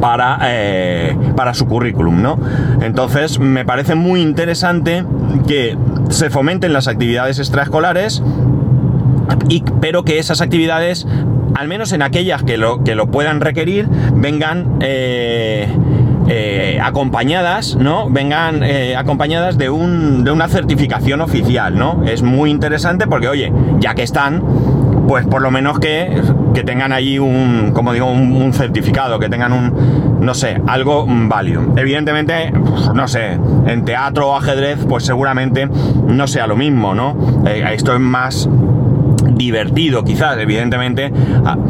para, 0.00 0.38
eh, 0.42 1.16
para 1.36 1.54
su 1.54 1.66
currículum, 1.66 2.20
¿no? 2.20 2.38
Entonces 2.82 3.38
me 3.38 3.64
parece 3.64 3.94
muy 3.94 4.20
interesante 4.20 5.04
que 5.46 5.76
se 6.10 6.30
fomenten 6.30 6.72
las 6.72 6.88
actividades 6.88 7.38
extraescolares, 7.38 8.22
y, 9.48 9.62
pero 9.80 10.04
que 10.04 10.18
esas 10.18 10.40
actividades, 10.40 11.06
al 11.54 11.68
menos 11.68 11.92
en 11.92 12.02
aquellas 12.02 12.42
que 12.42 12.58
lo, 12.58 12.84
que 12.84 12.94
lo 12.94 13.10
puedan 13.10 13.40
requerir, 13.40 13.88
vengan... 14.14 14.76
Eh, 14.80 15.68
eh, 16.28 16.78
acompañadas, 16.82 17.76
¿no? 17.76 18.08
Vengan 18.08 18.62
eh, 18.62 18.96
acompañadas 18.96 19.58
de, 19.58 19.70
un, 19.70 20.24
de 20.24 20.30
una 20.30 20.48
certificación 20.48 21.20
oficial, 21.20 21.76
¿no? 21.76 22.02
Es 22.04 22.22
muy 22.22 22.50
interesante 22.50 23.06
porque, 23.06 23.28
oye, 23.28 23.52
ya 23.78 23.94
que 23.94 24.02
están, 24.02 24.42
pues 25.06 25.26
por 25.26 25.42
lo 25.42 25.50
menos 25.50 25.78
que, 25.78 26.22
que 26.54 26.64
tengan 26.64 26.92
allí 26.92 27.18
un, 27.18 27.72
como 27.74 27.92
digo, 27.92 28.10
un, 28.10 28.52
certificado, 28.54 29.18
que 29.18 29.28
tengan 29.28 29.52
un, 29.52 30.20
no 30.20 30.34
sé, 30.34 30.60
algo 30.66 31.04
válido. 31.06 31.62
Evidentemente, 31.76 32.52
no 32.94 33.06
sé, 33.08 33.38
en 33.66 33.84
teatro 33.84 34.28
o 34.28 34.36
ajedrez, 34.36 34.78
pues 34.88 35.04
seguramente 35.04 35.68
no 36.06 36.26
sea 36.26 36.46
lo 36.46 36.56
mismo, 36.56 36.94
¿no? 36.94 37.16
Eh, 37.46 37.64
esto 37.72 37.92
es 37.92 38.00
más 38.00 38.48
divertido 39.36 40.04
quizás, 40.04 40.38
evidentemente 40.38 41.12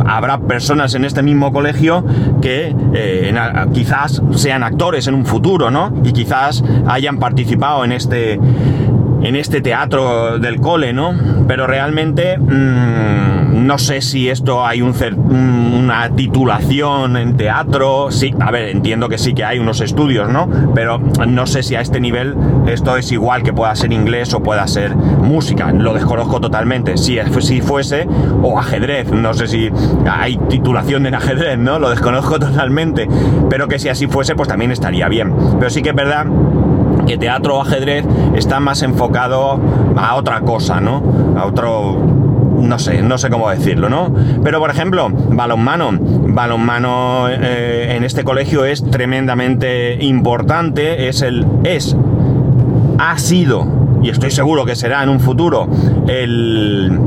habrá 0.07 0.39
personas 0.39 0.95
en 0.95 1.05
este 1.05 1.23
mismo 1.23 1.53
colegio 1.53 2.05
que 2.41 2.75
eh, 2.95 3.35
quizás 3.73 4.23
sean 4.35 4.63
actores 4.63 5.07
en 5.07 5.15
un 5.15 5.27
futuro, 5.27 5.71
¿no? 5.71 5.93
Y 6.05 6.13
quizás 6.13 6.63
hayan 6.87 7.19
participado 7.19 7.85
en 7.85 7.93
este 7.93 8.39
en 9.25 9.37
este 9.37 9.61
teatro 9.61 10.39
del 10.39 10.61
cole, 10.61 10.93
¿no? 10.93 11.15
Pero 11.49 11.67
realmente 11.67 12.39
mm, 12.39 13.67
no 13.67 13.79
sé 13.79 14.03
si 14.03 14.29
esto 14.29 14.65
hay 14.65 14.83
un 14.83 14.95
una 15.25 16.11
titulación 16.11 17.17
en 17.17 17.37
teatro. 17.37 18.11
Sí, 18.11 18.35
a 18.39 18.51
ver, 18.51 18.69
entiendo 18.69 19.09
que 19.09 19.19
sí 19.19 19.35
que 19.35 19.45
hay 19.45 19.59
unos 19.59 19.81
estudios, 19.81 20.29
¿no? 20.29 20.49
Pero 20.75 20.99
no 20.99 21.47
sé 21.47 21.63
si 21.63 21.75
a 21.75 21.81
este 21.81 22.01
nivel 22.01 22.37
esto 22.67 22.97
es 22.97 23.11
igual 23.13 23.43
que 23.43 23.53
pueda 23.53 23.75
ser 23.75 23.93
inglés 23.93 24.33
o 24.35 24.43
pueda 24.43 24.67
ser 24.67 24.95
música. 24.95 25.73
Lo 25.73 25.95
desconozco 25.95 26.41
totalmente. 26.41 26.97
Si, 26.97 27.19
si 27.41 27.61
fuese, 27.61 28.07
o 28.43 28.59
ajedrez, 28.59 29.11
no 29.11 29.35
sé 29.35 29.47
si 29.47 29.71
hay 30.11 30.37
titulación 30.49 31.07
en 31.07 31.15
ajedrez, 31.15 31.59
¿no? 31.59 31.79
Lo 31.79 31.91
desconozco 31.91 32.39
totalmente. 32.39 33.09
Pero 33.51 33.69
que 33.69 33.79
si 33.79 33.89
así 33.89 34.07
fuese, 34.07 34.35
pues 34.35 34.49
también 34.49 34.71
estaría 34.71 35.09
bien. 35.09 35.35
Pero 35.59 35.71
sí 35.71 35.83
que 35.83 35.91
es 35.91 35.97
verdad 35.97 36.27
que 37.07 37.19
teatro 37.19 37.59
o 37.59 37.63
ajedrez 37.63 38.05
está 38.35 38.61
más 38.61 38.83
enfocado 38.83 39.61
a 39.97 40.15
otra 40.17 40.41
cosa, 40.41 40.81
¿no? 40.81 41.03
A 41.37 41.47
otro 41.47 42.25
no 42.65 42.79
sé, 42.79 43.03
no 43.03 43.19
sé 43.19 43.31
cómo 43.31 43.51
decirlo, 43.51 43.89
¿no? 43.89 44.13
Pero 44.43 44.59
por 44.59 44.71
ejemplo, 44.71 45.09
balonmano. 45.11 45.91
Balonmano 46.01 47.29
eh, 47.29 47.95
en 47.97 48.05
este 48.05 48.25
colegio 48.25 48.65
es 48.65 48.89
tremendamente 48.91 50.03
importante. 50.03 51.09
Es 51.09 51.23
el. 51.23 51.47
es. 51.65 51.97
Ha 52.99 53.19
sido. 53.19 53.67
Y 54.03 54.11
estoy 54.11 54.31
seguro 54.31 54.65
que 54.65 54.77
será 54.77 55.03
en 55.03 55.09
un 55.09 55.21
futuro. 55.21 55.69
El. 56.09 56.99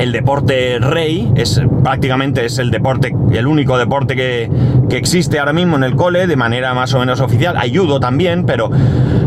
El 0.00 0.12
deporte 0.12 0.78
rey 0.80 1.30
es 1.36 1.60
prácticamente 1.84 2.46
es 2.46 2.58
el 2.58 2.70
deporte, 2.70 3.14
el 3.32 3.46
único 3.46 3.76
deporte 3.76 4.16
que, 4.16 4.50
que 4.88 4.96
existe 4.96 5.38
ahora 5.38 5.52
mismo 5.52 5.76
en 5.76 5.84
el 5.84 5.94
cole 5.94 6.26
de 6.26 6.36
manera 6.36 6.72
más 6.72 6.94
o 6.94 6.98
menos 7.00 7.20
oficial. 7.20 7.58
Ayudo 7.58 8.00
también, 8.00 8.46
pero 8.46 8.70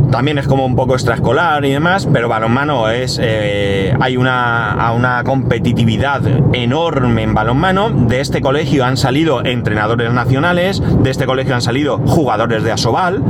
también 0.10 0.40
es 0.40 0.48
como 0.48 0.66
un 0.66 0.76
poco 0.76 0.96
extraescolar 0.96 1.64
y 1.64 1.72
demás, 1.72 2.10
pero 2.12 2.28
balonmano 2.28 2.90
es, 2.90 3.20
eh, 3.22 3.96
hay 4.00 4.18
una, 4.18 4.92
una 4.96 5.24
competitividad 5.24 6.22
enorme 6.54 7.22
en 7.22 7.36
balonmano. 7.36 7.92
De 7.92 8.20
este 8.20 8.42
colegio 8.42 8.84
han 8.84 8.98
salido 8.98 9.46
entrenadores 9.46 10.12
nacionales, 10.12 10.82
de 11.04 11.10
este 11.12 11.28
colegio 11.28 11.54
han 11.54 11.62
salido 11.62 12.00
jugadores 12.00 12.64
de 12.64 12.72
Asobal, 12.72 13.22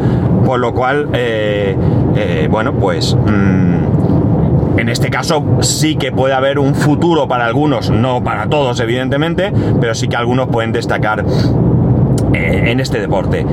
por 0.45 0.61
lo 0.61 0.73
cual, 0.73 1.09
eh, 1.11 1.75
eh, 2.15 2.47
bueno, 2.49 2.73
pues... 2.73 3.15
Mm, 3.15 3.82
en 4.83 4.89
este 4.89 5.09
caso 5.09 5.43
sí 5.61 5.95
que 5.95 6.11
puede 6.11 6.33
haber 6.33 6.59
un 6.59 6.75
futuro 6.75 7.25
para 7.25 7.45
algunos, 7.45 7.89
no 7.89 8.21
para 8.21 8.47
todos 8.47 8.81
evidentemente, 8.81 9.53
pero 9.79 9.95
sí 9.95 10.09
que 10.09 10.17
algunos 10.17 10.49
pueden 10.49 10.73
destacar 10.73 11.23
en 12.33 12.79
este 12.81 12.99
deporte. 12.99 13.45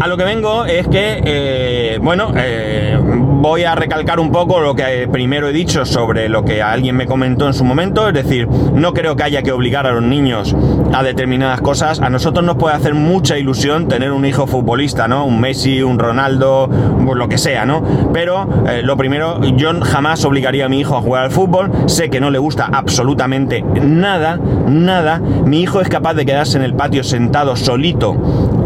A 0.00 0.06
lo 0.06 0.16
que 0.16 0.22
vengo 0.22 0.66
es 0.66 0.86
que, 0.86 1.20
eh, 1.24 1.98
bueno, 2.00 2.32
eh, 2.36 2.96
voy 3.44 3.64
a 3.64 3.74
recalcar 3.74 4.20
un 4.20 4.32
poco 4.32 4.58
lo 4.58 4.74
que 4.74 5.06
primero 5.06 5.46
he 5.48 5.52
dicho 5.52 5.84
sobre 5.84 6.30
lo 6.30 6.46
que 6.46 6.62
alguien 6.62 6.96
me 6.96 7.04
comentó 7.04 7.46
en 7.46 7.52
su 7.52 7.62
momento, 7.62 8.08
es 8.08 8.14
decir, 8.14 8.48
no 8.48 8.94
creo 8.94 9.16
que 9.16 9.22
haya 9.22 9.42
que 9.42 9.52
obligar 9.52 9.86
a 9.86 9.92
los 9.92 10.02
niños 10.02 10.56
a 10.94 11.02
determinadas 11.02 11.60
cosas. 11.60 12.00
A 12.00 12.08
nosotros 12.08 12.42
nos 12.42 12.56
puede 12.56 12.74
hacer 12.74 12.94
mucha 12.94 13.36
ilusión 13.36 13.86
tener 13.86 14.12
un 14.12 14.24
hijo 14.24 14.46
futbolista, 14.46 15.08
¿no? 15.08 15.26
Un 15.26 15.42
Messi, 15.42 15.82
un 15.82 15.98
Ronaldo, 15.98 16.70
pues 17.04 17.18
lo 17.18 17.28
que 17.28 17.36
sea, 17.36 17.66
¿no? 17.66 17.82
Pero 18.14 18.48
eh, 18.66 18.80
lo 18.82 18.96
primero, 18.96 19.44
yo 19.44 19.78
jamás 19.82 20.24
obligaría 20.24 20.64
a 20.64 20.68
mi 20.70 20.80
hijo 20.80 20.96
a 20.96 21.02
jugar 21.02 21.24
al 21.24 21.30
fútbol, 21.30 21.70
sé 21.84 22.08
que 22.08 22.20
no 22.20 22.30
le 22.30 22.38
gusta 22.38 22.70
absolutamente 22.72 23.60
nada, 23.60 24.40
nada. 24.66 25.18
Mi 25.18 25.60
hijo 25.60 25.82
es 25.82 25.90
capaz 25.90 26.14
de 26.14 26.24
quedarse 26.24 26.56
en 26.56 26.64
el 26.64 26.72
patio 26.72 27.04
sentado 27.04 27.56
solito 27.56 28.16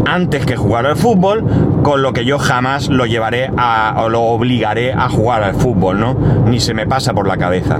antes 0.09 0.45
que 0.45 0.55
jugar 0.55 0.85
al 0.85 0.95
fútbol, 0.95 1.45
con 1.83 2.01
lo 2.01 2.13
que 2.13 2.25
yo 2.25 2.39
jamás 2.39 2.89
lo 2.89 3.05
llevaré 3.05 3.51
a, 3.57 3.95
o 4.03 4.09
lo 4.09 4.21
obligaré 4.21 4.91
a 4.91 5.07
jugar 5.09 5.43
al 5.43 5.53
fútbol, 5.55 5.99
¿no? 5.99 6.15
Ni 6.45 6.59
se 6.59 6.73
me 6.73 6.87
pasa 6.87 7.13
por 7.13 7.27
la 7.27 7.37
cabeza. 7.37 7.79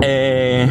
Eh, 0.00 0.68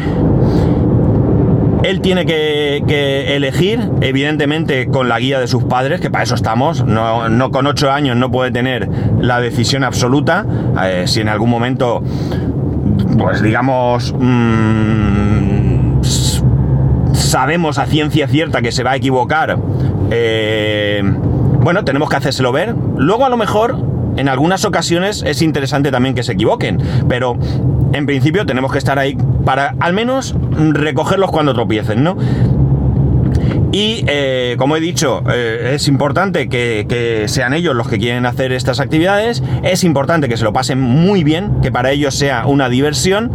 él 1.84 2.00
tiene 2.00 2.26
que, 2.26 3.36
elegir, 3.36 3.90
evidentemente 4.00 4.86
con 4.86 5.08
la 5.08 5.18
guía 5.18 5.40
de 5.40 5.46
sus 5.46 5.64
padres, 5.64 6.00
que 6.00 6.10
para 6.10 6.24
eso 6.24 6.34
estamos. 6.34 6.84
No, 6.84 7.50
con 7.50 7.66
ocho 7.66 7.90
años 7.90 8.16
no 8.16 8.30
puede 8.30 8.50
tener 8.50 8.88
la 9.20 9.40
decisión 9.40 9.84
absoluta. 9.84 10.44
Eh, 10.82 11.04
si 11.06 11.20
en 11.20 11.28
algún 11.28 11.50
momento, 11.50 12.02
pues 13.18 13.42
digamos, 13.42 14.14
mm, 14.18 16.02
sabemos 17.12 17.78
a 17.78 17.86
ciencia 17.86 18.28
cierta 18.28 18.62
que 18.62 18.72
se 18.72 18.82
va 18.82 18.92
a 18.92 18.96
equivocar 18.96 19.56
eh, 20.14 21.02
bueno, 21.62 21.84
tenemos 21.84 22.10
que 22.10 22.16
hacérselo 22.16 22.52
ver. 22.52 22.74
Luego 22.96 23.24
a 23.24 23.30
lo 23.30 23.38
mejor, 23.38 23.78
en 24.16 24.28
algunas 24.28 24.64
ocasiones 24.66 25.22
es 25.26 25.40
interesante 25.40 25.90
también 25.90 26.14
que 26.14 26.22
se 26.22 26.32
equivoquen, 26.32 26.78
pero 27.08 27.36
en 27.94 28.04
principio 28.04 28.44
tenemos 28.44 28.72
que 28.72 28.78
estar 28.78 28.98
ahí 28.98 29.16
para 29.44 29.74
al 29.80 29.94
menos 29.94 30.34
recogerlos 30.50 31.30
cuando 31.30 31.54
tropiecen, 31.54 32.04
¿no? 32.04 32.16
Y 33.72 34.04
eh, 34.06 34.54
como 34.58 34.76
he 34.76 34.80
dicho, 34.80 35.22
eh, 35.32 35.72
es 35.74 35.88
importante 35.88 36.50
que, 36.50 36.84
que, 36.86 37.26
sean 37.26 37.54
ellos 37.54 37.74
los 37.74 37.88
que 37.88 37.98
quieren 37.98 38.26
hacer 38.26 38.52
estas 38.52 38.80
actividades, 38.80 39.42
es 39.62 39.82
importante 39.82 40.28
que 40.28 40.36
se 40.36 40.44
lo 40.44 40.52
pasen 40.52 40.78
muy 40.78 41.24
bien, 41.24 41.60
que 41.62 41.72
para 41.72 41.90
ellos 41.90 42.14
sea 42.14 42.46
una 42.46 42.68
diversión. 42.68 43.32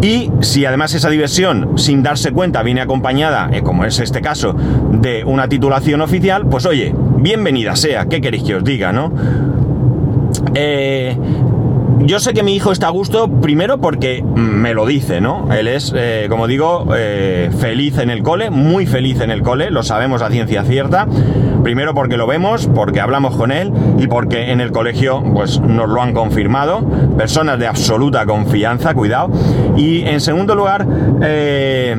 Y 0.00 0.30
si 0.40 0.64
además 0.64 0.94
esa 0.94 1.10
diversión, 1.10 1.78
sin 1.78 2.02
darse 2.02 2.32
cuenta, 2.32 2.62
viene 2.62 2.80
acompañada, 2.80 3.50
eh, 3.52 3.62
como 3.62 3.84
es 3.84 4.00
este 4.00 4.22
caso, 4.22 4.54
de 4.90 5.22
una 5.24 5.48
titulación 5.48 6.00
oficial, 6.00 6.46
pues 6.48 6.64
oye, 6.64 6.94
bienvenida 7.18 7.76
sea, 7.76 8.06
¿qué 8.06 8.22
queréis 8.22 8.42
que 8.42 8.54
os 8.56 8.64
diga, 8.64 8.90
no? 8.90 9.12
Yo 12.06 12.20
sé 12.20 12.34
que 12.34 12.42
mi 12.42 12.54
hijo 12.54 12.70
está 12.70 12.88
a 12.88 12.90
gusto, 12.90 13.28
primero 13.28 13.78
porque 13.78 14.22
me 14.22 14.74
lo 14.74 14.86
dice, 14.86 15.20
¿no? 15.20 15.52
Él 15.52 15.68
es, 15.68 15.92
eh, 15.96 16.26
como 16.28 16.46
digo, 16.46 16.86
eh, 16.96 17.50
feliz 17.58 17.98
en 17.98 18.10
el 18.10 18.22
cole, 18.22 18.50
muy 18.50 18.86
feliz 18.86 19.20
en 19.20 19.30
el 19.30 19.42
cole, 19.42 19.70
lo 19.70 19.82
sabemos 19.82 20.20
a 20.22 20.30
ciencia 20.30 20.64
cierta. 20.64 21.06
Primero 21.62 21.94
porque 21.94 22.18
lo 22.18 22.26
vemos, 22.26 22.68
porque 22.74 23.00
hablamos 23.00 23.36
con 23.36 23.50
él 23.50 23.72
y 23.98 24.06
porque 24.06 24.52
en 24.52 24.60
el 24.60 24.70
colegio 24.70 25.22
pues 25.32 25.60
nos 25.60 25.88
lo 25.88 26.02
han 26.02 26.12
confirmado. 26.12 26.86
Personas 27.16 27.58
de 27.58 27.66
absoluta 27.66 28.26
confianza, 28.26 28.92
cuidado. 28.92 29.30
Y 29.76 30.02
en 30.02 30.20
segundo 30.20 30.54
lugar, 30.54 30.86
eh, 31.22 31.96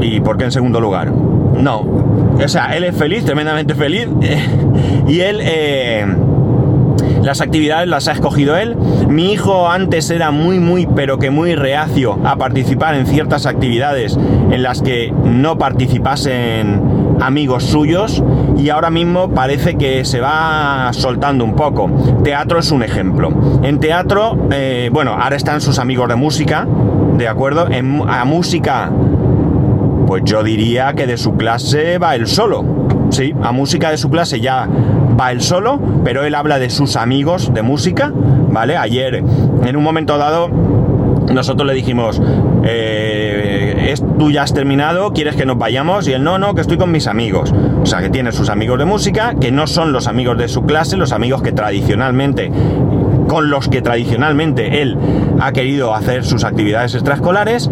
¿y 0.00 0.20
por 0.20 0.36
qué 0.38 0.44
en 0.44 0.52
segundo 0.52 0.80
lugar? 0.80 1.12
No, 1.12 1.80
o 2.42 2.48
sea, 2.48 2.76
él 2.76 2.82
es 2.82 2.96
feliz, 2.96 3.24
tremendamente 3.24 3.76
feliz. 3.76 4.08
y 5.06 5.20
él 5.20 5.40
las 7.22 7.40
actividades 7.40 7.88
las 7.88 8.08
ha 8.08 8.12
escogido 8.12 8.56
él. 8.56 8.76
Mi 9.08 9.32
hijo 9.32 9.68
antes 9.68 10.10
era 10.10 10.30
muy, 10.30 10.58
muy, 10.58 10.86
pero 10.86 11.18
que 11.18 11.30
muy 11.30 11.54
reacio 11.54 12.18
a 12.24 12.36
participar 12.36 12.94
en 12.94 13.06
ciertas 13.06 13.46
actividades 13.46 14.16
en 14.50 14.62
las 14.62 14.82
que 14.82 15.12
no 15.24 15.58
participasen 15.58 16.98
amigos 17.20 17.64
suyos 17.64 18.22
y 18.56 18.70
ahora 18.70 18.90
mismo 18.90 19.30
parece 19.30 19.76
que 19.76 20.04
se 20.04 20.20
va 20.20 20.90
soltando 20.92 21.44
un 21.44 21.54
poco. 21.54 21.90
Teatro 22.22 22.58
es 22.58 22.70
un 22.70 22.82
ejemplo. 22.82 23.32
En 23.62 23.80
teatro, 23.80 24.36
eh, 24.50 24.90
bueno, 24.92 25.16
ahora 25.18 25.36
están 25.36 25.60
sus 25.60 25.78
amigos 25.78 26.08
de 26.08 26.16
música, 26.16 26.66
¿de 27.16 27.28
acuerdo? 27.28 27.68
En, 27.70 28.02
a 28.08 28.24
música, 28.24 28.90
pues 30.06 30.22
yo 30.24 30.42
diría 30.42 30.94
que 30.94 31.06
de 31.06 31.16
su 31.16 31.36
clase 31.36 31.98
va 31.98 32.14
él 32.14 32.26
solo. 32.26 32.64
Sí, 33.10 33.34
a 33.42 33.52
música 33.52 33.90
de 33.90 33.96
su 33.96 34.10
clase 34.10 34.40
ya 34.40 34.68
va 35.18 35.32
él 35.32 35.40
solo, 35.40 35.80
pero 36.04 36.24
él 36.24 36.34
habla 36.34 36.58
de 36.58 36.70
sus 36.70 36.96
amigos 36.96 37.52
de 37.52 37.62
música, 37.62 38.12
¿vale? 38.14 38.76
Ayer, 38.76 39.22
en 39.64 39.76
un 39.76 39.82
momento 39.82 40.16
dado, 40.18 40.48
nosotros 40.48 41.66
le 41.66 41.74
dijimos, 41.74 42.20
eh, 42.64 43.94
tú 44.18 44.30
ya 44.30 44.42
has 44.42 44.52
terminado, 44.52 45.12
¿quieres 45.12 45.36
que 45.36 45.46
nos 45.46 45.58
vayamos? 45.58 46.08
Y 46.08 46.12
él, 46.12 46.22
no, 46.22 46.38
no, 46.38 46.54
que 46.54 46.60
estoy 46.60 46.76
con 46.76 46.90
mis 46.90 47.06
amigos. 47.06 47.52
O 47.82 47.86
sea, 47.86 48.00
que 48.00 48.10
tiene 48.10 48.32
sus 48.32 48.48
amigos 48.48 48.78
de 48.78 48.84
música, 48.84 49.34
que 49.40 49.50
no 49.50 49.66
son 49.66 49.92
los 49.92 50.06
amigos 50.06 50.36
de 50.38 50.48
su 50.48 50.62
clase, 50.62 50.96
los 50.96 51.12
amigos 51.12 51.42
que 51.42 51.52
tradicionalmente, 51.52 52.50
con 53.28 53.50
los 53.50 53.68
que 53.68 53.82
tradicionalmente 53.82 54.82
él 54.82 54.96
ha 55.40 55.52
querido 55.52 55.94
hacer 55.94 56.24
sus 56.24 56.44
actividades 56.44 56.94
extraescolares. 56.94 57.70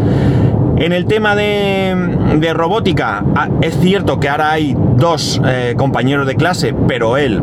En 0.78 0.92
el 0.92 1.06
tema 1.06 1.34
de, 1.34 2.52
robótica, 2.52 3.24
ah, 3.34 3.48
es 3.62 3.78
cierto 3.80 4.20
que 4.20 4.28
ahora 4.28 4.52
hay 4.52 4.76
dos 4.96 5.40
eh, 5.46 5.74
compañeros 5.76 6.26
de 6.26 6.36
clase, 6.36 6.74
pero 6.86 7.16
él 7.16 7.40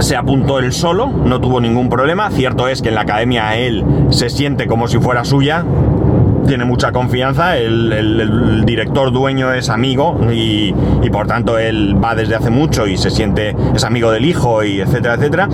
se 0.00 0.16
apuntó 0.16 0.58
él 0.58 0.72
solo, 0.72 1.06
no 1.06 1.40
tuvo 1.40 1.60
ningún 1.60 1.88
problema. 1.88 2.30
Cierto 2.30 2.66
es 2.66 2.82
que 2.82 2.88
en 2.88 2.96
la 2.96 3.02
academia 3.02 3.56
él 3.56 3.84
se 4.10 4.28
siente 4.28 4.66
como 4.66 4.88
si 4.88 4.98
fuera 4.98 5.24
suya, 5.24 5.64
tiene 6.46 6.64
mucha 6.64 6.90
confianza, 6.90 7.56
el, 7.56 8.64
director 8.66 9.12
dueño 9.12 9.52
es 9.52 9.68
amigo 9.68 10.18
y, 10.32 10.74
por 11.12 11.28
tanto 11.28 11.58
él 11.58 11.96
va 12.02 12.14
desde 12.16 12.34
hace 12.34 12.50
mucho 12.50 12.86
y 12.88 12.96
se 12.96 13.10
siente, 13.10 13.54
es 13.74 13.84
amigo 13.84 14.10
del 14.10 14.24
hijo 14.24 14.64
y 14.64 14.80
etcétera, 14.80 15.14
etcétera. 15.14 15.48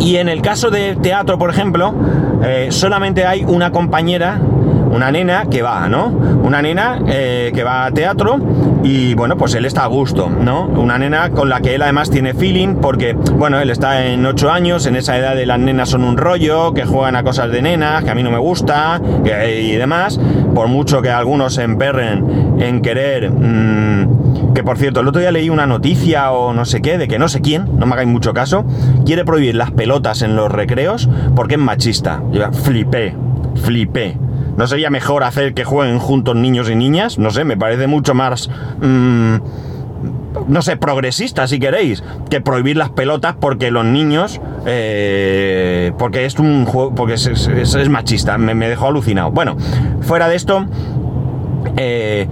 Y 0.00 0.16
en 0.16 0.28
el 0.28 0.42
caso 0.42 0.70
de 0.70 0.96
teatro, 0.96 1.38
por 1.38 1.50
ejemplo, 1.50 1.94
eh, 2.42 2.68
solamente 2.70 3.26
hay 3.26 3.44
una 3.44 3.70
compañera 3.70 4.40
una 4.90 5.10
nena 5.10 5.46
que 5.46 5.62
va, 5.62 5.88
¿no? 5.88 6.06
Una 6.06 6.60
nena 6.62 7.00
eh, 7.06 7.52
que 7.54 7.62
va 7.62 7.86
a 7.86 7.90
teatro 7.92 8.38
y 8.82 9.14
bueno, 9.14 9.36
pues 9.36 9.54
él 9.54 9.64
está 9.64 9.84
a 9.84 9.86
gusto, 9.86 10.28
¿no? 10.28 10.66
Una 10.66 10.98
nena 10.98 11.30
con 11.30 11.48
la 11.48 11.60
que 11.60 11.74
él 11.74 11.82
además 11.82 12.10
tiene 12.10 12.34
feeling 12.34 12.76
porque, 12.76 13.12
bueno, 13.12 13.60
él 13.60 13.70
está 13.70 14.06
en 14.06 14.24
8 14.24 14.50
años, 14.50 14.86
en 14.86 14.96
esa 14.96 15.16
edad 15.16 15.34
de 15.34 15.46
las 15.46 15.58
nenas 15.58 15.90
son 15.90 16.02
un 16.02 16.16
rollo, 16.16 16.72
que 16.74 16.84
juegan 16.84 17.16
a 17.16 17.22
cosas 17.22 17.50
de 17.50 17.62
nenas, 17.62 18.04
que 18.04 18.10
a 18.10 18.14
mí 18.14 18.22
no 18.22 18.30
me 18.30 18.38
gusta 18.38 19.00
y 19.24 19.72
demás, 19.76 20.18
por 20.54 20.68
mucho 20.68 21.02
que 21.02 21.10
algunos 21.10 21.54
se 21.54 21.62
emperren 21.62 22.56
en 22.58 22.82
querer... 22.82 23.30
Mm, 23.30 24.20
que 24.54 24.64
por 24.64 24.78
cierto, 24.78 25.00
el 25.00 25.08
otro 25.08 25.20
día 25.20 25.30
leí 25.30 25.48
una 25.48 25.66
noticia 25.66 26.32
o 26.32 26.52
no 26.52 26.64
sé 26.64 26.82
qué, 26.82 26.98
de 26.98 27.06
que 27.06 27.18
no 27.18 27.28
sé 27.28 27.40
quién, 27.40 27.78
no 27.78 27.86
me 27.86 27.92
hagáis 27.92 28.08
mucho 28.08 28.34
caso, 28.34 28.64
quiere 29.06 29.24
prohibir 29.24 29.54
las 29.54 29.70
pelotas 29.70 30.22
en 30.22 30.34
los 30.34 30.50
recreos 30.50 31.08
porque 31.36 31.54
es 31.54 31.60
machista. 31.60 32.22
Yo 32.32 32.50
flipé, 32.52 33.14
flipé. 33.54 34.16
¿No 34.60 34.66
sería 34.66 34.90
mejor 34.90 35.24
hacer 35.24 35.54
que 35.54 35.64
jueguen 35.64 35.98
juntos 35.98 36.36
niños 36.36 36.68
y 36.68 36.74
niñas? 36.74 37.18
No 37.18 37.30
sé, 37.30 37.44
me 37.46 37.56
parece 37.56 37.86
mucho 37.86 38.12
más... 38.12 38.50
Mm, 38.82 39.36
no 40.48 40.60
sé, 40.60 40.76
progresista 40.76 41.46
si 41.46 41.58
queréis, 41.58 42.04
que 42.28 42.42
prohibir 42.42 42.76
las 42.76 42.90
pelotas 42.90 43.36
porque 43.40 43.70
los 43.70 43.86
niños, 43.86 44.38
eh, 44.66 45.92
porque 45.98 46.26
es 46.26 46.38
un 46.38 46.66
juego, 46.66 46.94
porque 46.94 47.14
es, 47.14 47.88
machista, 47.88 48.36
me, 48.36 48.54
me, 48.54 48.68
dejó 48.68 48.88
alucinado. 48.88 49.30
Bueno, 49.30 49.56
fuera 50.02 50.28
de 50.28 50.36
esto, 50.36 50.66
eh, 51.78 52.28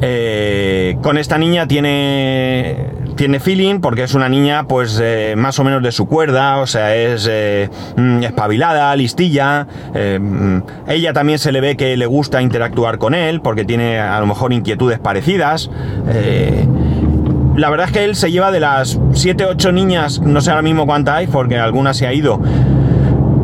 eh, 0.00 0.96
con 1.02 1.18
esta 1.18 1.36
niña 1.36 1.68
tiene 1.68 2.92
tiene 3.18 3.40
feeling 3.40 3.80
porque 3.80 4.04
es 4.04 4.14
una 4.14 4.28
niña 4.28 4.68
pues 4.68 4.98
eh, 5.02 5.34
más 5.36 5.58
o 5.58 5.64
menos 5.64 5.82
de 5.82 5.90
su 5.90 6.06
cuerda, 6.06 6.58
o 6.58 6.68
sea, 6.68 6.94
es 6.94 7.26
eh, 7.28 7.68
mm, 7.96 8.22
espabilada, 8.22 8.94
listilla. 8.94 9.66
Mm, 9.92 10.58
ella 10.86 11.12
también 11.12 11.40
se 11.40 11.50
le 11.50 11.60
ve 11.60 11.76
que 11.76 11.96
le 11.96 12.06
gusta 12.06 12.40
interactuar 12.40 12.98
con 12.98 13.14
él 13.14 13.40
porque 13.40 13.64
tiene 13.64 13.98
a 13.98 14.20
lo 14.20 14.26
mejor 14.26 14.52
inquietudes 14.52 15.00
parecidas. 15.00 15.68
la 17.56 17.70
verdad 17.70 17.86
es 17.88 17.92
que 17.92 18.04
él 18.04 18.14
se 18.14 18.30
lleva 18.30 18.52
de 18.52 18.60
las 18.60 19.00
7, 19.12 19.46
8 19.46 19.72
niñas, 19.72 20.20
no 20.20 20.40
sé 20.40 20.50
ahora 20.50 20.62
mismo 20.62 20.86
cuántas 20.86 21.16
hay 21.16 21.26
porque 21.26 21.58
alguna 21.58 21.94
se 21.94 22.06
ha 22.06 22.12
ido. 22.12 22.40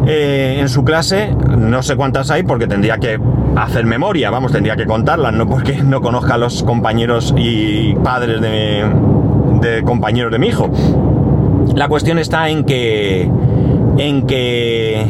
en 0.07 0.69
su 0.69 0.85
clase, 0.85 1.35
no 1.59 1.83
sé 1.83 1.97
cuántas 1.97 2.31
hay 2.31 2.45
porque 2.45 2.69
tendría 2.69 2.99
que 2.99 3.19
hacer 3.57 3.87
memoria, 3.87 4.31
vamos, 4.31 4.53
tendría 4.53 4.77
que 4.77 4.87
contarlas, 4.87 5.33
no 5.33 5.49
porque 5.49 5.83
no 5.83 6.01
conozca 6.01 6.35
a 6.35 6.39
los 6.39 6.63
compañeros 6.63 7.35
y 7.37 7.95
padres 7.97 8.41
de, 8.41 8.85
de 9.65 9.83
compañeros 9.83 10.31
de 10.31 10.39
mi 10.39 10.49
hijo. 10.49 10.71
La 11.75 11.89
cuestión 11.89 12.19
está 12.19 12.49
en 12.49 12.65
que 12.65 13.29
en 13.99 14.27
que 14.27 15.07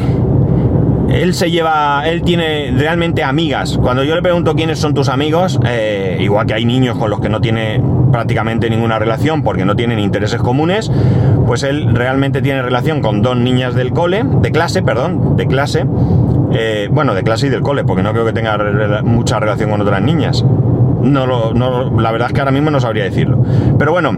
él 1.09 1.33
se 1.33 1.51
lleva, 1.51 2.03
él 2.07 2.23
tiene 2.23 2.73
realmente 2.75 3.23
amigas. 3.23 3.77
Cuando 3.81 4.03
yo 4.03 4.15
le 4.15 4.21
pregunto 4.21 4.55
quiénes 4.55 4.79
son 4.79 4.93
tus 4.93 5.09
amigos, 5.09 5.59
eh, 5.65 6.17
igual 6.19 6.45
que 6.45 6.53
hay 6.55 6.65
niños 6.65 6.97
con 6.97 7.09
los 7.09 7.19
que 7.19 7.29
no 7.29 7.41
tiene 7.41 7.81
prácticamente 8.11 8.69
ninguna 8.69 8.99
relación 8.99 9.43
porque 9.43 9.65
no 9.65 9.75
tienen 9.75 9.99
intereses 9.99 10.41
comunes, 10.41 10.91
pues 11.45 11.63
él 11.63 11.93
realmente 11.93 12.41
tiene 12.41 12.61
relación 12.61 13.01
con 13.01 13.21
dos 13.21 13.37
niñas 13.37 13.75
del 13.75 13.91
cole, 13.91 14.23
de 14.41 14.51
clase, 14.51 14.81
perdón, 14.81 15.35
de 15.37 15.47
clase, 15.47 15.85
eh, 16.53 16.87
bueno, 16.91 17.13
de 17.13 17.23
clase 17.23 17.47
y 17.47 17.49
del 17.49 17.61
cole, 17.61 17.83
porque 17.83 18.03
no 18.03 18.11
creo 18.11 18.25
que 18.25 18.33
tenga 18.33 18.57
mucha 19.03 19.39
relación 19.39 19.69
con 19.69 19.81
otras 19.81 20.01
niñas. 20.01 20.43
No, 21.05 21.25
lo, 21.25 21.53
no 21.53 22.01
la 22.01 22.11
verdad 22.11 22.29
es 22.29 22.33
que 22.33 22.41
ahora 22.41 22.51
mismo 22.51 22.71
no 22.71 22.79
sabría 22.79 23.03
decirlo. 23.03 23.43
Pero 23.77 23.91
bueno, 23.91 24.17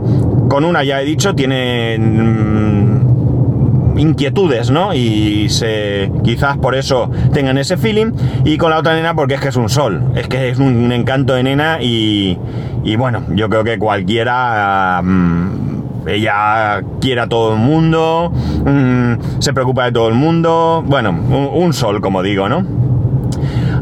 con 0.50 0.64
una 0.64 0.84
ya 0.84 1.02
he 1.02 1.06
dicho, 1.06 1.36
tiene 1.36 1.98
mm, 2.00 4.00
inquietudes, 4.00 4.72
¿no? 4.72 4.94
Y 4.94 5.50
se, 5.50 6.12
quizás 6.24 6.58
por 6.58 6.76
eso 6.76 7.12
tengan 7.34 7.58
ese 7.58 7.78
feeling. 7.78 8.12
Y 8.46 8.58
con 8.58 8.72
la 8.72 8.80
otra 8.80 8.96
nena 8.96 9.16
porque 9.16 9.36
es 9.36 9.42
que 9.42 9.50
es 9.50 9.56
un 9.56 9.70
sol, 9.70 10.04
es 10.16 10.28
que 10.28 10.50
es 10.50 10.60
un 10.60 10.92
encanto 10.92 11.34
de 11.34 11.44
nena 11.44 11.82
y, 11.82 12.38
y 12.84 12.96
bueno, 12.96 13.24
yo 13.36 13.50
creo 13.50 13.64
que 13.64 13.78
cualquiera... 13.78 15.02
Mm, 15.04 15.68
ella 16.08 16.82
quiere 17.02 17.22
a 17.22 17.28
todo 17.28 17.54
el 17.54 17.60
mundo, 17.60 18.32
mm, 18.32 19.42
se 19.42 19.54
preocupa 19.54 19.86
de 19.86 19.92
todo 19.92 20.08
el 20.08 20.14
mundo, 20.14 20.84
bueno, 20.86 21.12
un, 21.12 21.74
sol, 21.74 22.02
como 22.02 22.24
digo, 22.24 22.48
¿no? 22.48 22.66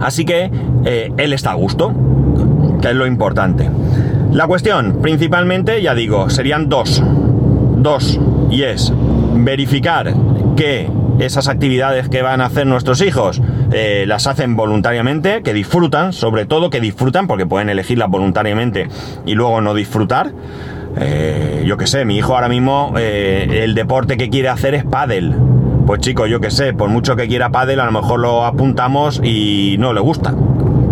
Así 0.02 0.26
que 0.26 0.50
eh, 0.86 1.12
él 1.18 1.34
está 1.34 1.52
a 1.52 1.54
gusto, 1.54 1.94
es 2.90 2.96
lo 2.96 3.06
importante. 3.06 3.70
La 4.32 4.48
cuestión, 4.48 5.00
principalmente, 5.02 5.82
ya 5.82 5.96
digo, 5.96 6.30
serían 6.30 6.68
dos. 6.70 7.02
Dos. 7.78 8.20
Y 8.50 8.64
es 8.64 8.92
verificar 9.34 10.14
que 10.56 10.90
esas 11.20 11.48
actividades 11.48 12.10
que 12.10 12.22
van 12.22 12.42
a 12.42 12.46
hacer 12.46 12.68
nuestros 12.68 13.02
hijos 13.02 13.42
eh, 13.72 14.06
las 14.08 14.28
hacen 14.28 14.56
voluntariamente, 14.56 15.42
que 15.42 15.54
disfrutan, 15.54 16.14
sobre 16.14 16.46
todo 16.46 16.70
que 16.70 16.82
disfrutan, 16.82 17.28
porque 17.28 17.46
pueden 17.46 17.70
elegirlas 17.70 18.10
voluntariamente 18.10 18.88
y 19.26 19.36
luego 19.36 19.62
no 19.62 19.74
disfrutar. 19.74 20.32
Eh, 20.98 21.64
yo 21.66 21.78
que 21.78 21.88
sé, 21.88 22.06
mi 22.06 22.18
hijo 22.18 22.36
ahora 22.36 22.48
mismo 22.48 22.94
eh, 22.98 23.64
el 23.64 23.76
deporte 23.76 24.18
que 24.18 24.30
quiere 24.30 24.50
hacer 24.50 24.76
es 24.76 24.84
pádel. 24.86 25.34
Pues 25.86 26.02
chico, 26.02 26.26
yo 26.26 26.40
que 26.40 26.52
sé, 26.52 26.74
por 26.74 26.90
mucho 26.90 27.16
que 27.16 27.28
quiera 27.28 27.50
pádel, 27.52 27.80
a 27.80 27.86
lo 27.86 27.92
mejor 27.92 28.20
lo 28.20 28.46
apuntamos 28.46 29.22
y 29.24 29.76
no 29.78 29.94
le 29.94 30.02
gusta. 30.02 30.34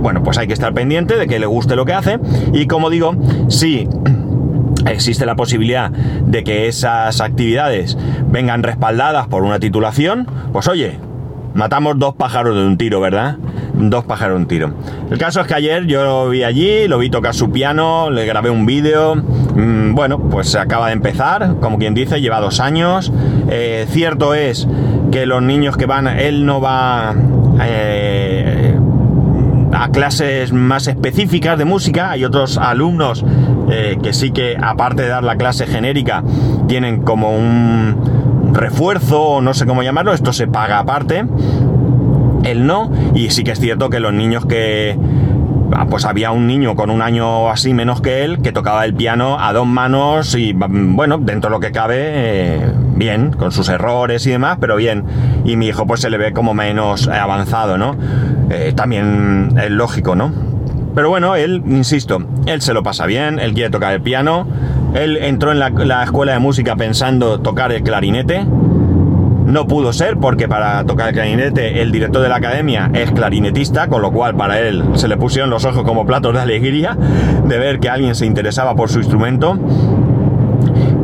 Bueno, 0.03 0.21
pues 0.21 0.37
hay 0.37 0.47
que 0.47 0.53
estar 0.53 0.73
pendiente 0.73 1.15
de 1.15 1.27
que 1.27 1.39
le 1.39 1.45
guste 1.45 1.77
lo 1.77 1.85
que 1.85 1.93
hace. 1.93 2.19
Y 2.51 2.67
como 2.67 2.89
digo, 2.89 3.15
si 3.47 3.87
existe 4.85 5.25
la 5.25 5.37
posibilidad 5.37 5.91
de 5.91 6.43
que 6.43 6.67
esas 6.67 7.21
actividades 7.21 7.97
vengan 8.29 8.63
respaldadas 8.63 9.27
por 9.27 9.43
una 9.43 9.59
titulación, 9.59 10.27
pues 10.51 10.67
oye, 10.67 10.99
matamos 11.53 11.97
dos 11.99 12.15
pájaros 12.15 12.53
de 12.53 12.65
un 12.65 12.77
tiro, 12.77 12.99
¿verdad? 12.99 13.37
Dos 13.75 14.03
pájaros 14.03 14.35
de 14.35 14.41
un 14.41 14.47
tiro. 14.49 14.73
El 15.09 15.17
caso 15.17 15.39
es 15.39 15.47
que 15.47 15.53
ayer 15.53 15.85
yo 15.85 16.03
lo 16.03 16.27
vi 16.27 16.43
allí, 16.43 16.85
lo 16.89 16.97
vi 16.97 17.09
tocar 17.09 17.33
su 17.33 17.49
piano, 17.49 18.11
le 18.11 18.25
grabé 18.25 18.49
un 18.49 18.65
vídeo. 18.65 19.15
Mm, 19.15 19.95
bueno, 19.95 20.19
pues 20.19 20.49
se 20.49 20.59
acaba 20.59 20.87
de 20.87 20.93
empezar, 20.93 21.55
como 21.61 21.77
quien 21.77 21.93
dice, 21.93 22.19
lleva 22.19 22.41
dos 22.41 22.59
años. 22.59 23.13
Eh, 23.49 23.85
cierto 23.89 24.33
es 24.33 24.67
que 25.13 25.25
los 25.25 25.41
niños 25.41 25.77
que 25.77 25.85
van, 25.85 26.07
él 26.07 26.45
no 26.45 26.59
va 26.59 27.15
eh, 27.61 28.22
a 29.83 29.89
clases 29.89 30.53
más 30.53 30.87
específicas 30.87 31.57
de 31.57 31.65
música, 31.65 32.11
hay 32.11 32.23
otros 32.23 32.57
alumnos 32.57 33.25
eh, 33.69 33.97
que 34.01 34.13
sí 34.13 34.31
que, 34.31 34.55
aparte 34.55 35.01
de 35.01 35.09
dar 35.09 35.25
la 35.25 35.35
clase 35.35 35.67
genérica, 35.67 36.23
tienen 36.69 37.01
como 37.01 37.35
un 37.35 38.53
refuerzo 38.53 39.21
o 39.21 39.41
no 39.41 39.53
sé 39.53 39.65
cómo 39.65 39.83
llamarlo, 39.83 40.13
esto 40.13 40.31
se 40.31 40.47
paga 40.47 40.79
aparte. 40.79 41.25
Él 42.45 42.65
no, 42.65 42.91
y 43.13 43.31
sí 43.31 43.43
que 43.43 43.51
es 43.51 43.59
cierto 43.59 43.89
que 43.89 43.99
los 43.99 44.13
niños 44.13 44.45
que... 44.45 44.97
Ah, 45.75 45.87
pues 45.89 46.05
había 46.05 46.31
un 46.31 46.47
niño 46.47 46.75
con 46.75 46.89
un 46.89 47.01
año 47.01 47.49
así 47.49 47.73
menos 47.73 47.99
que 47.99 48.23
él 48.23 48.41
que 48.41 48.51
tocaba 48.51 48.85
el 48.85 48.93
piano 48.93 49.37
a 49.39 49.51
dos 49.53 49.65
manos 49.65 50.35
y 50.35 50.53
bueno, 50.53 51.17
dentro 51.17 51.49
de 51.49 51.55
lo 51.55 51.59
que 51.59 51.71
cabe, 51.71 51.97
eh, 51.99 52.71
bien, 53.03 53.31
con 53.31 53.51
sus 53.51 53.69
errores 53.69 54.25
y 54.25 54.31
demás, 54.31 54.57
pero 54.59 54.75
bien. 54.77 55.03
Y 55.45 55.57
mi 55.57 55.67
hijo 55.67 55.85
pues 55.85 56.01
se 56.01 56.09
le 56.09 56.17
ve 56.17 56.31
como 56.33 56.53
menos 56.53 57.07
avanzado, 57.07 57.77
¿no? 57.77 57.95
Eh, 58.49 58.73
también 58.75 59.53
es 59.61 59.69
lógico, 59.69 60.15
¿no? 60.15 60.31
Pero 60.95 61.09
bueno, 61.09 61.35
él, 61.35 61.63
insisto, 61.67 62.23
él 62.45 62.61
se 62.61 62.73
lo 62.73 62.83
pasa 62.83 63.05
bien, 63.05 63.39
él 63.39 63.53
quiere 63.53 63.69
tocar 63.69 63.93
el 63.93 64.01
piano, 64.01 64.47
él 64.93 65.17
entró 65.17 65.51
en 65.51 65.59
la, 65.59 66.03
escuela 66.03 66.33
de 66.33 66.39
música 66.39 66.75
pensando 66.75 67.39
tocar 67.39 67.71
el 67.71 67.83
clarinete. 67.83 68.45
No 69.45 69.67
pudo 69.67 69.91
ser 69.91 70.17
porque 70.17 70.47
para 70.47 70.83
tocar 70.85 71.09
el 71.09 71.13
clarinete 71.15 71.81
el 71.81 71.91
director 71.91 72.21
de 72.21 72.29
la 72.29 72.37
academia 72.37 72.89
es 72.93 73.11
clarinetista, 73.11 73.87
con 73.87 74.01
lo 74.01 74.11
cual 74.11 74.35
para 74.35 74.59
él 74.59 74.83
se 74.93 75.07
le 75.07 75.17
pusieron 75.17 75.49
los 75.49 75.65
ojos 75.65 75.83
como 75.83 76.05
platos 76.05 76.33
de 76.33 76.39
alegría 76.39 76.97
de 77.45 77.57
ver 77.57 77.79
que 77.79 77.89
alguien 77.89 78.15
se 78.15 78.25
interesaba 78.25 78.75
por 78.75 78.89
su 78.89 78.99
instrumento 78.99 79.59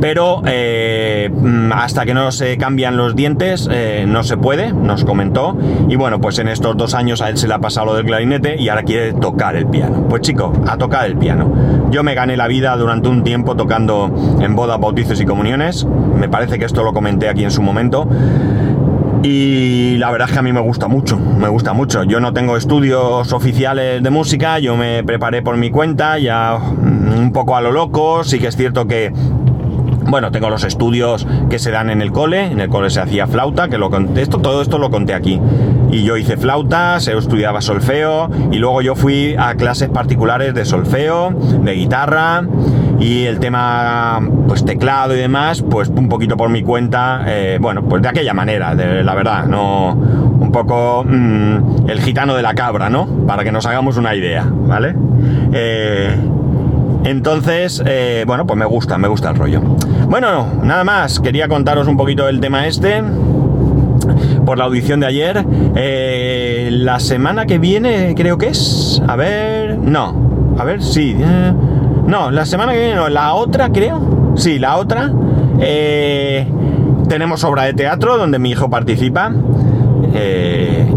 pero 0.01 0.41
eh, 0.45 1.29
mm, 1.31 1.71
hasta 1.73 2.05
que 2.05 2.13
no 2.13 2.31
se 2.31 2.57
cambian 2.57 2.97
los 2.97 3.15
dientes 3.15 3.67
eh, 3.71 4.05
no 4.07 4.23
se 4.23 4.37
puede, 4.37 4.73
nos 4.73 5.05
comentó. 5.05 5.57
Y 5.87 5.95
bueno, 5.95 6.19
pues 6.21 6.39
en 6.39 6.47
estos 6.47 6.77
dos 6.77 6.93
años 6.93 7.21
a 7.21 7.29
él 7.29 7.37
se 7.37 7.47
le 7.47 7.53
ha 7.53 7.59
pasado 7.59 7.87
lo 7.87 7.95
del 7.95 8.05
clarinete 8.05 8.55
y 8.59 8.69
ahora 8.69 8.83
quiere 8.83 9.13
tocar 9.13 9.55
el 9.55 9.67
piano. 9.67 10.05
Pues 10.09 10.21
chico, 10.21 10.53
a 10.67 10.77
tocar 10.77 11.05
el 11.05 11.17
piano. 11.17 11.51
Yo 11.91 12.03
me 12.03 12.15
gané 12.15 12.37
la 12.37 12.47
vida 12.47 12.75
durante 12.77 13.09
un 13.09 13.23
tiempo 13.23 13.55
tocando 13.55 14.11
en 14.41 14.55
bodas, 14.55 14.79
bautizos 14.79 15.19
y 15.19 15.25
comuniones. 15.25 15.85
Me 15.85 16.29
parece 16.29 16.59
que 16.59 16.65
esto 16.65 16.83
lo 16.83 16.93
comenté 16.93 17.29
aquí 17.29 17.43
en 17.43 17.51
su 17.51 17.61
momento. 17.61 18.07
Y 19.21 19.97
la 19.97 20.11
verdad 20.11 20.29
es 20.29 20.33
que 20.33 20.39
a 20.39 20.41
mí 20.41 20.53
me 20.53 20.61
gusta 20.61 20.87
mucho, 20.87 21.17
me 21.17 21.49
gusta 21.49 21.73
mucho. 21.73 22.03
Yo 22.03 22.21
no 22.21 22.31
tengo 22.31 22.55
estudios 22.55 23.33
oficiales 23.33 24.01
de 24.01 24.09
música, 24.09 24.59
yo 24.59 24.77
me 24.77 25.03
preparé 25.03 25.41
por 25.41 25.57
mi 25.57 25.69
cuenta, 25.71 26.17
ya 26.19 26.55
un 26.55 27.31
poco 27.33 27.57
a 27.57 27.61
lo 27.61 27.71
loco, 27.71 28.23
sí 28.23 28.39
que 28.39 28.47
es 28.47 28.55
cierto 28.55 28.87
que 28.87 29.11
bueno, 30.09 30.31
tengo 30.31 30.49
los 30.49 30.63
estudios 30.63 31.27
que 31.49 31.59
se 31.59 31.71
dan 31.71 31.89
en 31.89 32.01
el 32.01 32.11
cole, 32.11 32.45
en 32.45 32.59
el 32.59 32.69
cole 32.69 32.89
se 32.89 32.99
hacía 32.99 33.27
flauta, 33.27 33.69
que 33.69 33.77
lo 33.77 33.89
esto, 34.15 34.39
todo 34.39 34.61
esto 34.61 34.77
lo 34.77 34.89
conté 34.89 35.13
aquí. 35.13 35.39
Y 35.91 36.03
yo 36.03 36.17
hice 36.17 36.37
flauta, 36.37 36.99
se 36.99 37.17
estudiaba 37.17 37.61
solfeo, 37.61 38.29
y 38.51 38.57
luego 38.57 38.81
yo 38.81 38.95
fui 38.95 39.35
a 39.37 39.55
clases 39.55 39.89
particulares 39.89 40.53
de 40.53 40.65
solfeo, 40.65 41.31
de 41.31 41.73
guitarra, 41.73 42.43
y 42.99 43.25
el 43.25 43.39
tema, 43.39 44.19
pues 44.47 44.65
teclado 44.65 45.15
y 45.15 45.19
demás, 45.19 45.61
pues 45.61 45.89
un 45.89 46.09
poquito 46.09 46.35
por 46.37 46.49
mi 46.49 46.63
cuenta, 46.63 47.23
eh, 47.27 47.57
bueno, 47.61 47.83
pues 47.83 48.01
de 48.01 48.09
aquella 48.09 48.33
manera, 48.33 48.75
de, 48.75 49.03
la 49.03 49.15
verdad, 49.15 49.45
no, 49.45 49.91
un 49.93 50.51
poco 50.51 51.05
mm, 51.07 51.89
el 51.89 52.01
gitano 52.01 52.35
de 52.35 52.41
la 52.41 52.53
cabra, 52.55 52.89
¿no? 52.89 53.07
Para 53.25 53.43
que 53.43 53.51
nos 53.51 53.65
hagamos 53.65 53.97
una 53.97 54.15
idea, 54.15 54.45
¿vale? 54.49 54.95
Eh, 55.53 56.15
entonces, 57.03 57.81
eh, 57.85 58.23
bueno, 58.27 58.45
pues 58.45 58.59
me 58.59 58.65
gusta, 58.65 58.97
me 58.97 59.07
gusta 59.07 59.29
el 59.29 59.35
rollo. 59.35 59.61
Bueno, 60.09 60.47
nada 60.63 60.83
más, 60.83 61.19
quería 61.19 61.47
contaros 61.47 61.87
un 61.87 61.95
poquito 61.95 62.25
del 62.25 62.39
tema 62.39 62.65
este 62.65 63.03
por 64.43 64.57
la 64.57 64.63
audición 64.63 64.99
de 64.99 65.05
ayer. 65.05 65.45
Eh, 65.75 66.69
la 66.71 66.99
semana 66.99 67.45
que 67.45 67.59
viene 67.59 68.15
creo 68.17 68.39
que 68.39 68.47
es... 68.47 69.03
A 69.07 69.15
ver... 69.15 69.77
No. 69.77 70.55
A 70.57 70.63
ver, 70.63 70.81
sí. 70.81 71.15
Eh, 71.15 71.53
no, 72.07 72.31
la 72.31 72.47
semana 72.47 72.71
que 72.71 72.79
viene 72.79 72.95
no. 72.95 73.07
La 73.07 73.35
otra 73.35 73.69
creo. 73.69 74.33
Sí, 74.35 74.57
la 74.57 74.77
otra. 74.77 75.13
tenemos 77.07 77.43
obra 77.43 77.65
de 77.65 77.73
teatro 77.73 78.17
donde 78.17 78.39
mi 78.39 78.49
hijo 78.49 78.67
participa. 78.67 79.31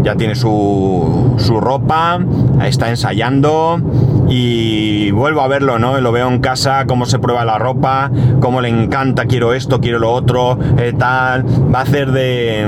ya 0.01 0.15
tiene 0.15 0.33
su, 0.33 1.35
su 1.37 1.59
ropa, 1.59 2.19
está 2.63 2.89
ensayando 2.89 3.79
y 4.29 5.11
vuelvo 5.11 5.41
a 5.41 5.47
verlo, 5.47 5.79
¿no? 5.79 5.99
Lo 5.99 6.11
veo 6.11 6.27
en 6.27 6.39
casa, 6.39 6.85
cómo 6.87 7.05
se 7.05 7.19
prueba 7.19 7.45
la 7.45 7.57
ropa, 7.57 8.11
cómo 8.39 8.61
le 8.61 8.69
encanta, 8.69 9.25
quiero 9.25 9.53
esto, 9.53 9.79
quiero 9.79 9.99
lo 9.99 10.11
otro, 10.11 10.57
eh, 10.77 10.93
tal. 10.97 11.45
Va 11.73 11.79
a 11.79 11.81
hacer 11.83 12.11
de... 12.11 12.67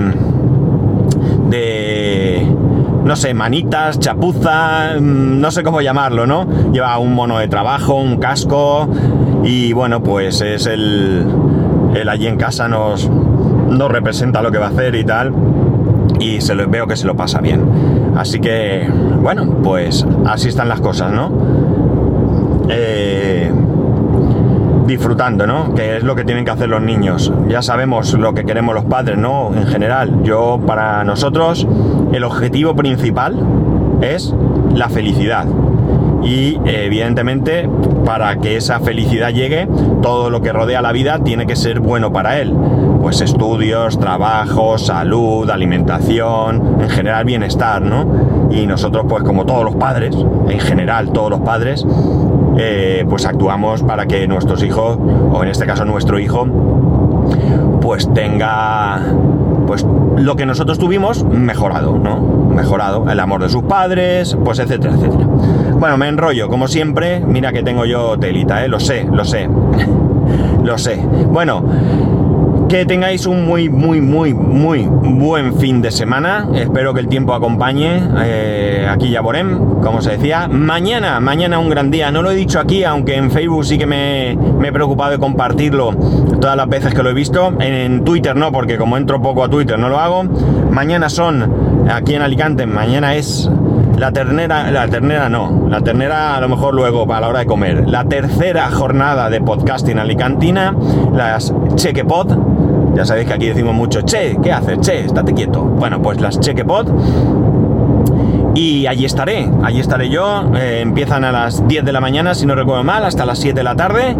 de... 1.50 2.48
no 3.04 3.15
sé, 3.15 3.34
manitas, 3.34 4.00
chapuza, 4.00 4.96
mm, 5.00 5.39
no 5.39 5.52
sé 5.52 5.63
cómo 5.63 5.82
llamarlo, 5.82 6.28
¿no? 6.28 6.48
Lleva 6.72 6.98
un 6.98 7.13
mono 7.13 7.39
de 7.39 7.48
trabajo, 7.48 7.96
un 7.96 8.18
casco 8.18 8.89
y 9.44 9.74
bueno, 9.74 10.04
pues 10.04 10.41
es 10.41 10.65
el... 10.65 11.26
el 11.96 12.10
allí 12.10 12.28
en 12.28 12.38
casa 12.38 12.68
nos, 12.68 13.10
nos 13.10 13.89
representa 13.89 14.41
lo 14.41 14.52
que 14.52 14.58
va 14.58 14.68
a 14.68 14.70
hacer 14.70 14.96
y 14.96 15.04
tal 15.04 15.34
y 16.20 16.41
se 16.41 16.56
lo, 16.56 16.68
veo 16.68 16.88
que 16.88 16.96
se 16.96 17.06
lo 17.06 17.15
pasa 17.15 17.39
bien. 17.39 17.62
Así 18.15 18.39
que, 18.39 18.89
bueno, 19.21 19.45
pues 19.63 20.06
así 20.25 20.47
están 20.47 20.69
las 20.69 20.80
cosas, 20.82 21.12
¿no? 21.12 21.32
Eh, 22.69 23.51
disfrutando, 24.86 25.45
¿no? 25.47 25.73
Que 25.73 25.97
es 25.97 26.04
lo 26.04 26.15
que 26.15 26.23
tienen 26.23 26.45
que 26.45 26.51
hacer 26.51 26.69
los 26.69 26.82
niños. 26.82 27.32
Ya 27.47 27.62
sabemos 27.62 28.13
lo 28.13 28.34
que 28.34 28.45
queremos 28.45 28.75
los 28.75 28.86
padres, 28.86 29.17
¿no? 29.17 29.54
En 29.56 29.67
general, 29.67 30.23
yo 30.23 30.62
para 30.65 31.04
nosotros 31.04 31.67
el 32.13 32.23
objetivo 32.23 32.75
principal 32.75 33.36
es 34.01 34.34
la 34.73 34.89
felicidad. 34.89 35.45
Y 36.26 36.60
evidentemente 36.66 37.70
para 38.04 38.36
que 38.38 38.58
esa 38.58 38.80
felicidad 38.80 39.30
llegue, 39.30 39.68
todo 40.02 40.30
lo 40.30 40.42
que 40.42 40.52
rodea 40.52 40.82
la 40.82 40.92
vida 40.92 41.20
tiene 41.24 41.46
que 41.46 41.56
ser 41.56 41.80
bueno 41.80 42.12
para 42.12 42.40
él 42.40 42.54
pues 43.06 43.22
estudios, 43.22 44.00
trabajo, 44.00 44.80
salud, 44.80 45.48
alimentación, 45.52 46.78
en 46.82 46.90
general 46.90 47.24
bienestar, 47.24 47.80
¿no? 47.80 48.50
Y 48.50 48.66
nosotros, 48.66 49.06
pues 49.08 49.24
como 49.24 49.46
todos 49.46 49.64
los 49.64 49.76
padres, 49.76 50.16
en 50.50 50.60
general 50.60 51.12
todos 51.12 51.30
los 51.30 51.42
padres, 51.42 51.86
eh, 52.58 53.06
pues 53.08 53.28
actuamos 53.28 53.84
para 53.84 54.08
que 54.08 54.28
nuestros 54.28 54.64
hijos, 54.64 54.98
o 55.32 55.44
en 55.44 55.50
este 55.50 55.68
caso 55.68 55.86
nuestro 55.86 56.18
hijo, 56.18 56.48
pues 57.80 58.12
tenga 58.12 59.02
pues 59.68 59.86
lo 60.18 60.36
que 60.36 60.48
nosotros 60.48 60.80
tuvimos 60.80 61.24
mejorado, 61.26 62.00
¿no? 62.00 62.22
Mejorado, 62.50 63.08
el 63.08 63.20
amor 63.20 63.44
de 63.44 63.50
sus 63.50 63.62
padres, 63.66 64.36
pues 64.44 64.58
etcétera, 64.58 64.96
etcétera. 64.96 65.28
Bueno, 65.78 65.98
me 65.98 66.08
enrollo, 66.08 66.48
como 66.48 66.68
siempre, 66.68 67.20
mira 67.20 67.52
que 67.52 67.62
tengo 67.62 67.86
yo 67.86 68.18
telita, 68.18 68.64
¿eh? 68.64 68.68
Lo 68.68 68.80
sé, 68.80 69.06
lo 69.12 69.26
sé. 69.26 69.50
lo 70.64 70.78
sé. 70.78 70.98
Bueno, 71.30 71.64
que 72.70 72.86
tengáis 72.86 73.26
un 73.28 73.46
muy, 73.46 73.70
muy, 73.70 74.02
muy, 74.02 74.34
muy 74.34 74.88
buen 74.90 75.56
fin 75.58 75.82
de 75.82 75.92
semana. 75.92 76.48
Espero 76.56 76.94
que 76.94 77.02
el 77.02 77.08
tiempo 77.08 77.34
acompañe. 77.34 78.02
Eh, 78.24 78.88
aquí 78.90 79.10
ya 79.12 79.22
Borem, 79.22 79.82
como 79.82 80.02
se 80.02 80.12
decía. 80.12 80.48
Mañana, 80.48 81.20
mañana 81.20 81.60
un 81.60 81.70
gran 81.70 81.92
día. 81.92 82.10
No 82.10 82.22
lo 82.22 82.32
he 82.32 82.36
dicho 82.36 82.60
aquí, 82.60 82.84
aunque 82.84 83.16
en 83.16 83.30
Facebook 83.30 83.66
sí 83.66 83.78
que 83.78 83.86
me, 83.86 84.38
me, 84.58 84.70
he 84.70 84.72
preocupado 84.72 85.12
de 85.12 85.20
compartirlo 85.20 85.94
todas 86.40 86.58
las 86.58 86.68
veces 86.68 86.94
que 86.94 87.04
lo 87.04 87.10
he 87.10 87.14
visto. 87.14 87.54
En 87.60 88.04
Twitter 88.04 88.36
no, 88.36 88.52
porque 88.52 88.78
como 88.78 88.98
entro 88.98 89.22
poco 89.22 89.44
a 89.44 89.50
Twitter 89.50 89.78
no 89.78 89.90
lo 89.90 90.00
hago. 90.00 90.24
Mañana 90.72 91.10
son, 91.10 91.88
aquí 91.92 92.16
en 92.16 92.22
Alicante, 92.22 92.66
mañana 92.66 93.16
es 93.16 93.50
la 93.98 94.12
ternera, 94.12 94.72
la 94.72 94.88
ternera 94.88 95.30
no, 95.30 95.68
la 95.70 95.82
ternera 95.82 96.36
a 96.36 96.42
lo 96.42 96.50
mejor 96.50 96.74
luego 96.74 97.08
para 97.08 97.22
la 97.22 97.28
hora 97.30 97.40
de 97.40 97.46
comer. 97.46 97.88
La 97.88 98.06
tercera 98.06 98.70
jornada 98.72 99.30
de 99.30 99.42
podcasting 99.42 100.00
alicantina, 100.00 100.76
las 101.14 101.54
Chequepod 101.76 102.56
ya 102.96 103.04
sabéis 103.04 103.28
que 103.28 103.34
aquí 103.34 103.48
decimos 103.48 103.76
mucho, 103.76 104.04
che, 104.04 104.38
¿qué 104.42 104.54
haces? 104.54 104.80
Che, 104.80 105.02
estate 105.02 105.34
quieto. 105.34 105.62
Bueno, 105.62 106.02
pues 106.02 106.22
las 106.22 106.40
Chequepod. 106.40 106.88
Y 108.56 108.88
allí 108.88 109.04
estaré, 109.04 109.50
allí 109.64 109.82
estaré 109.82 110.08
yo. 110.08 110.50
Eh, 110.56 110.80
empiezan 110.82 111.26
a 111.26 111.32
las 111.34 111.68
10 111.68 111.84
de 111.84 111.92
la 111.92 112.00
mañana, 112.00 112.34
si 112.34 112.46
no 112.46 112.56
recuerdo 112.56 112.86
mal, 112.86 113.04
hasta 113.04 113.26
las 113.26 113.40
7 113.40 113.60
de 113.60 113.64
la 113.66 113.76
tarde. 113.76 114.16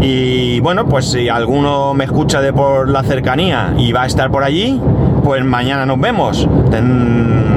Y 0.00 0.60
bueno, 0.60 0.86
pues 0.86 1.10
si 1.10 1.28
alguno 1.28 1.92
me 1.92 2.04
escucha 2.04 2.40
de 2.40 2.54
por 2.54 2.88
la 2.88 3.02
cercanía 3.02 3.74
y 3.76 3.92
va 3.92 4.04
a 4.04 4.06
estar 4.06 4.30
por 4.30 4.44
allí, 4.44 4.80
pues 5.26 5.44
mañana 5.44 5.84
nos 5.86 5.98
vemos. 5.98 6.48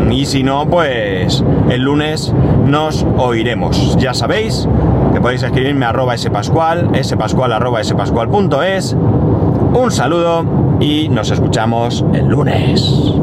Y 0.09 0.25
si 0.25 0.41
no, 0.41 0.67
pues 0.67 1.43
el 1.69 1.81
lunes 1.83 2.33
nos 2.65 3.05
oiremos. 3.15 3.95
Ya 3.99 4.15
sabéis 4.15 4.67
que 5.13 5.21
podéis 5.21 5.43
escribirme 5.43 5.85
a 5.85 5.89
arroba 5.89 6.17
spascual, 6.17 6.89
spascual 7.03 7.53
arroba 7.53 7.83
un 9.75 9.91
saludo 9.91 10.45
y 10.79 11.09
nos 11.09 11.29
escuchamos 11.29 12.03
el 12.11 12.25
lunes. 12.27 13.13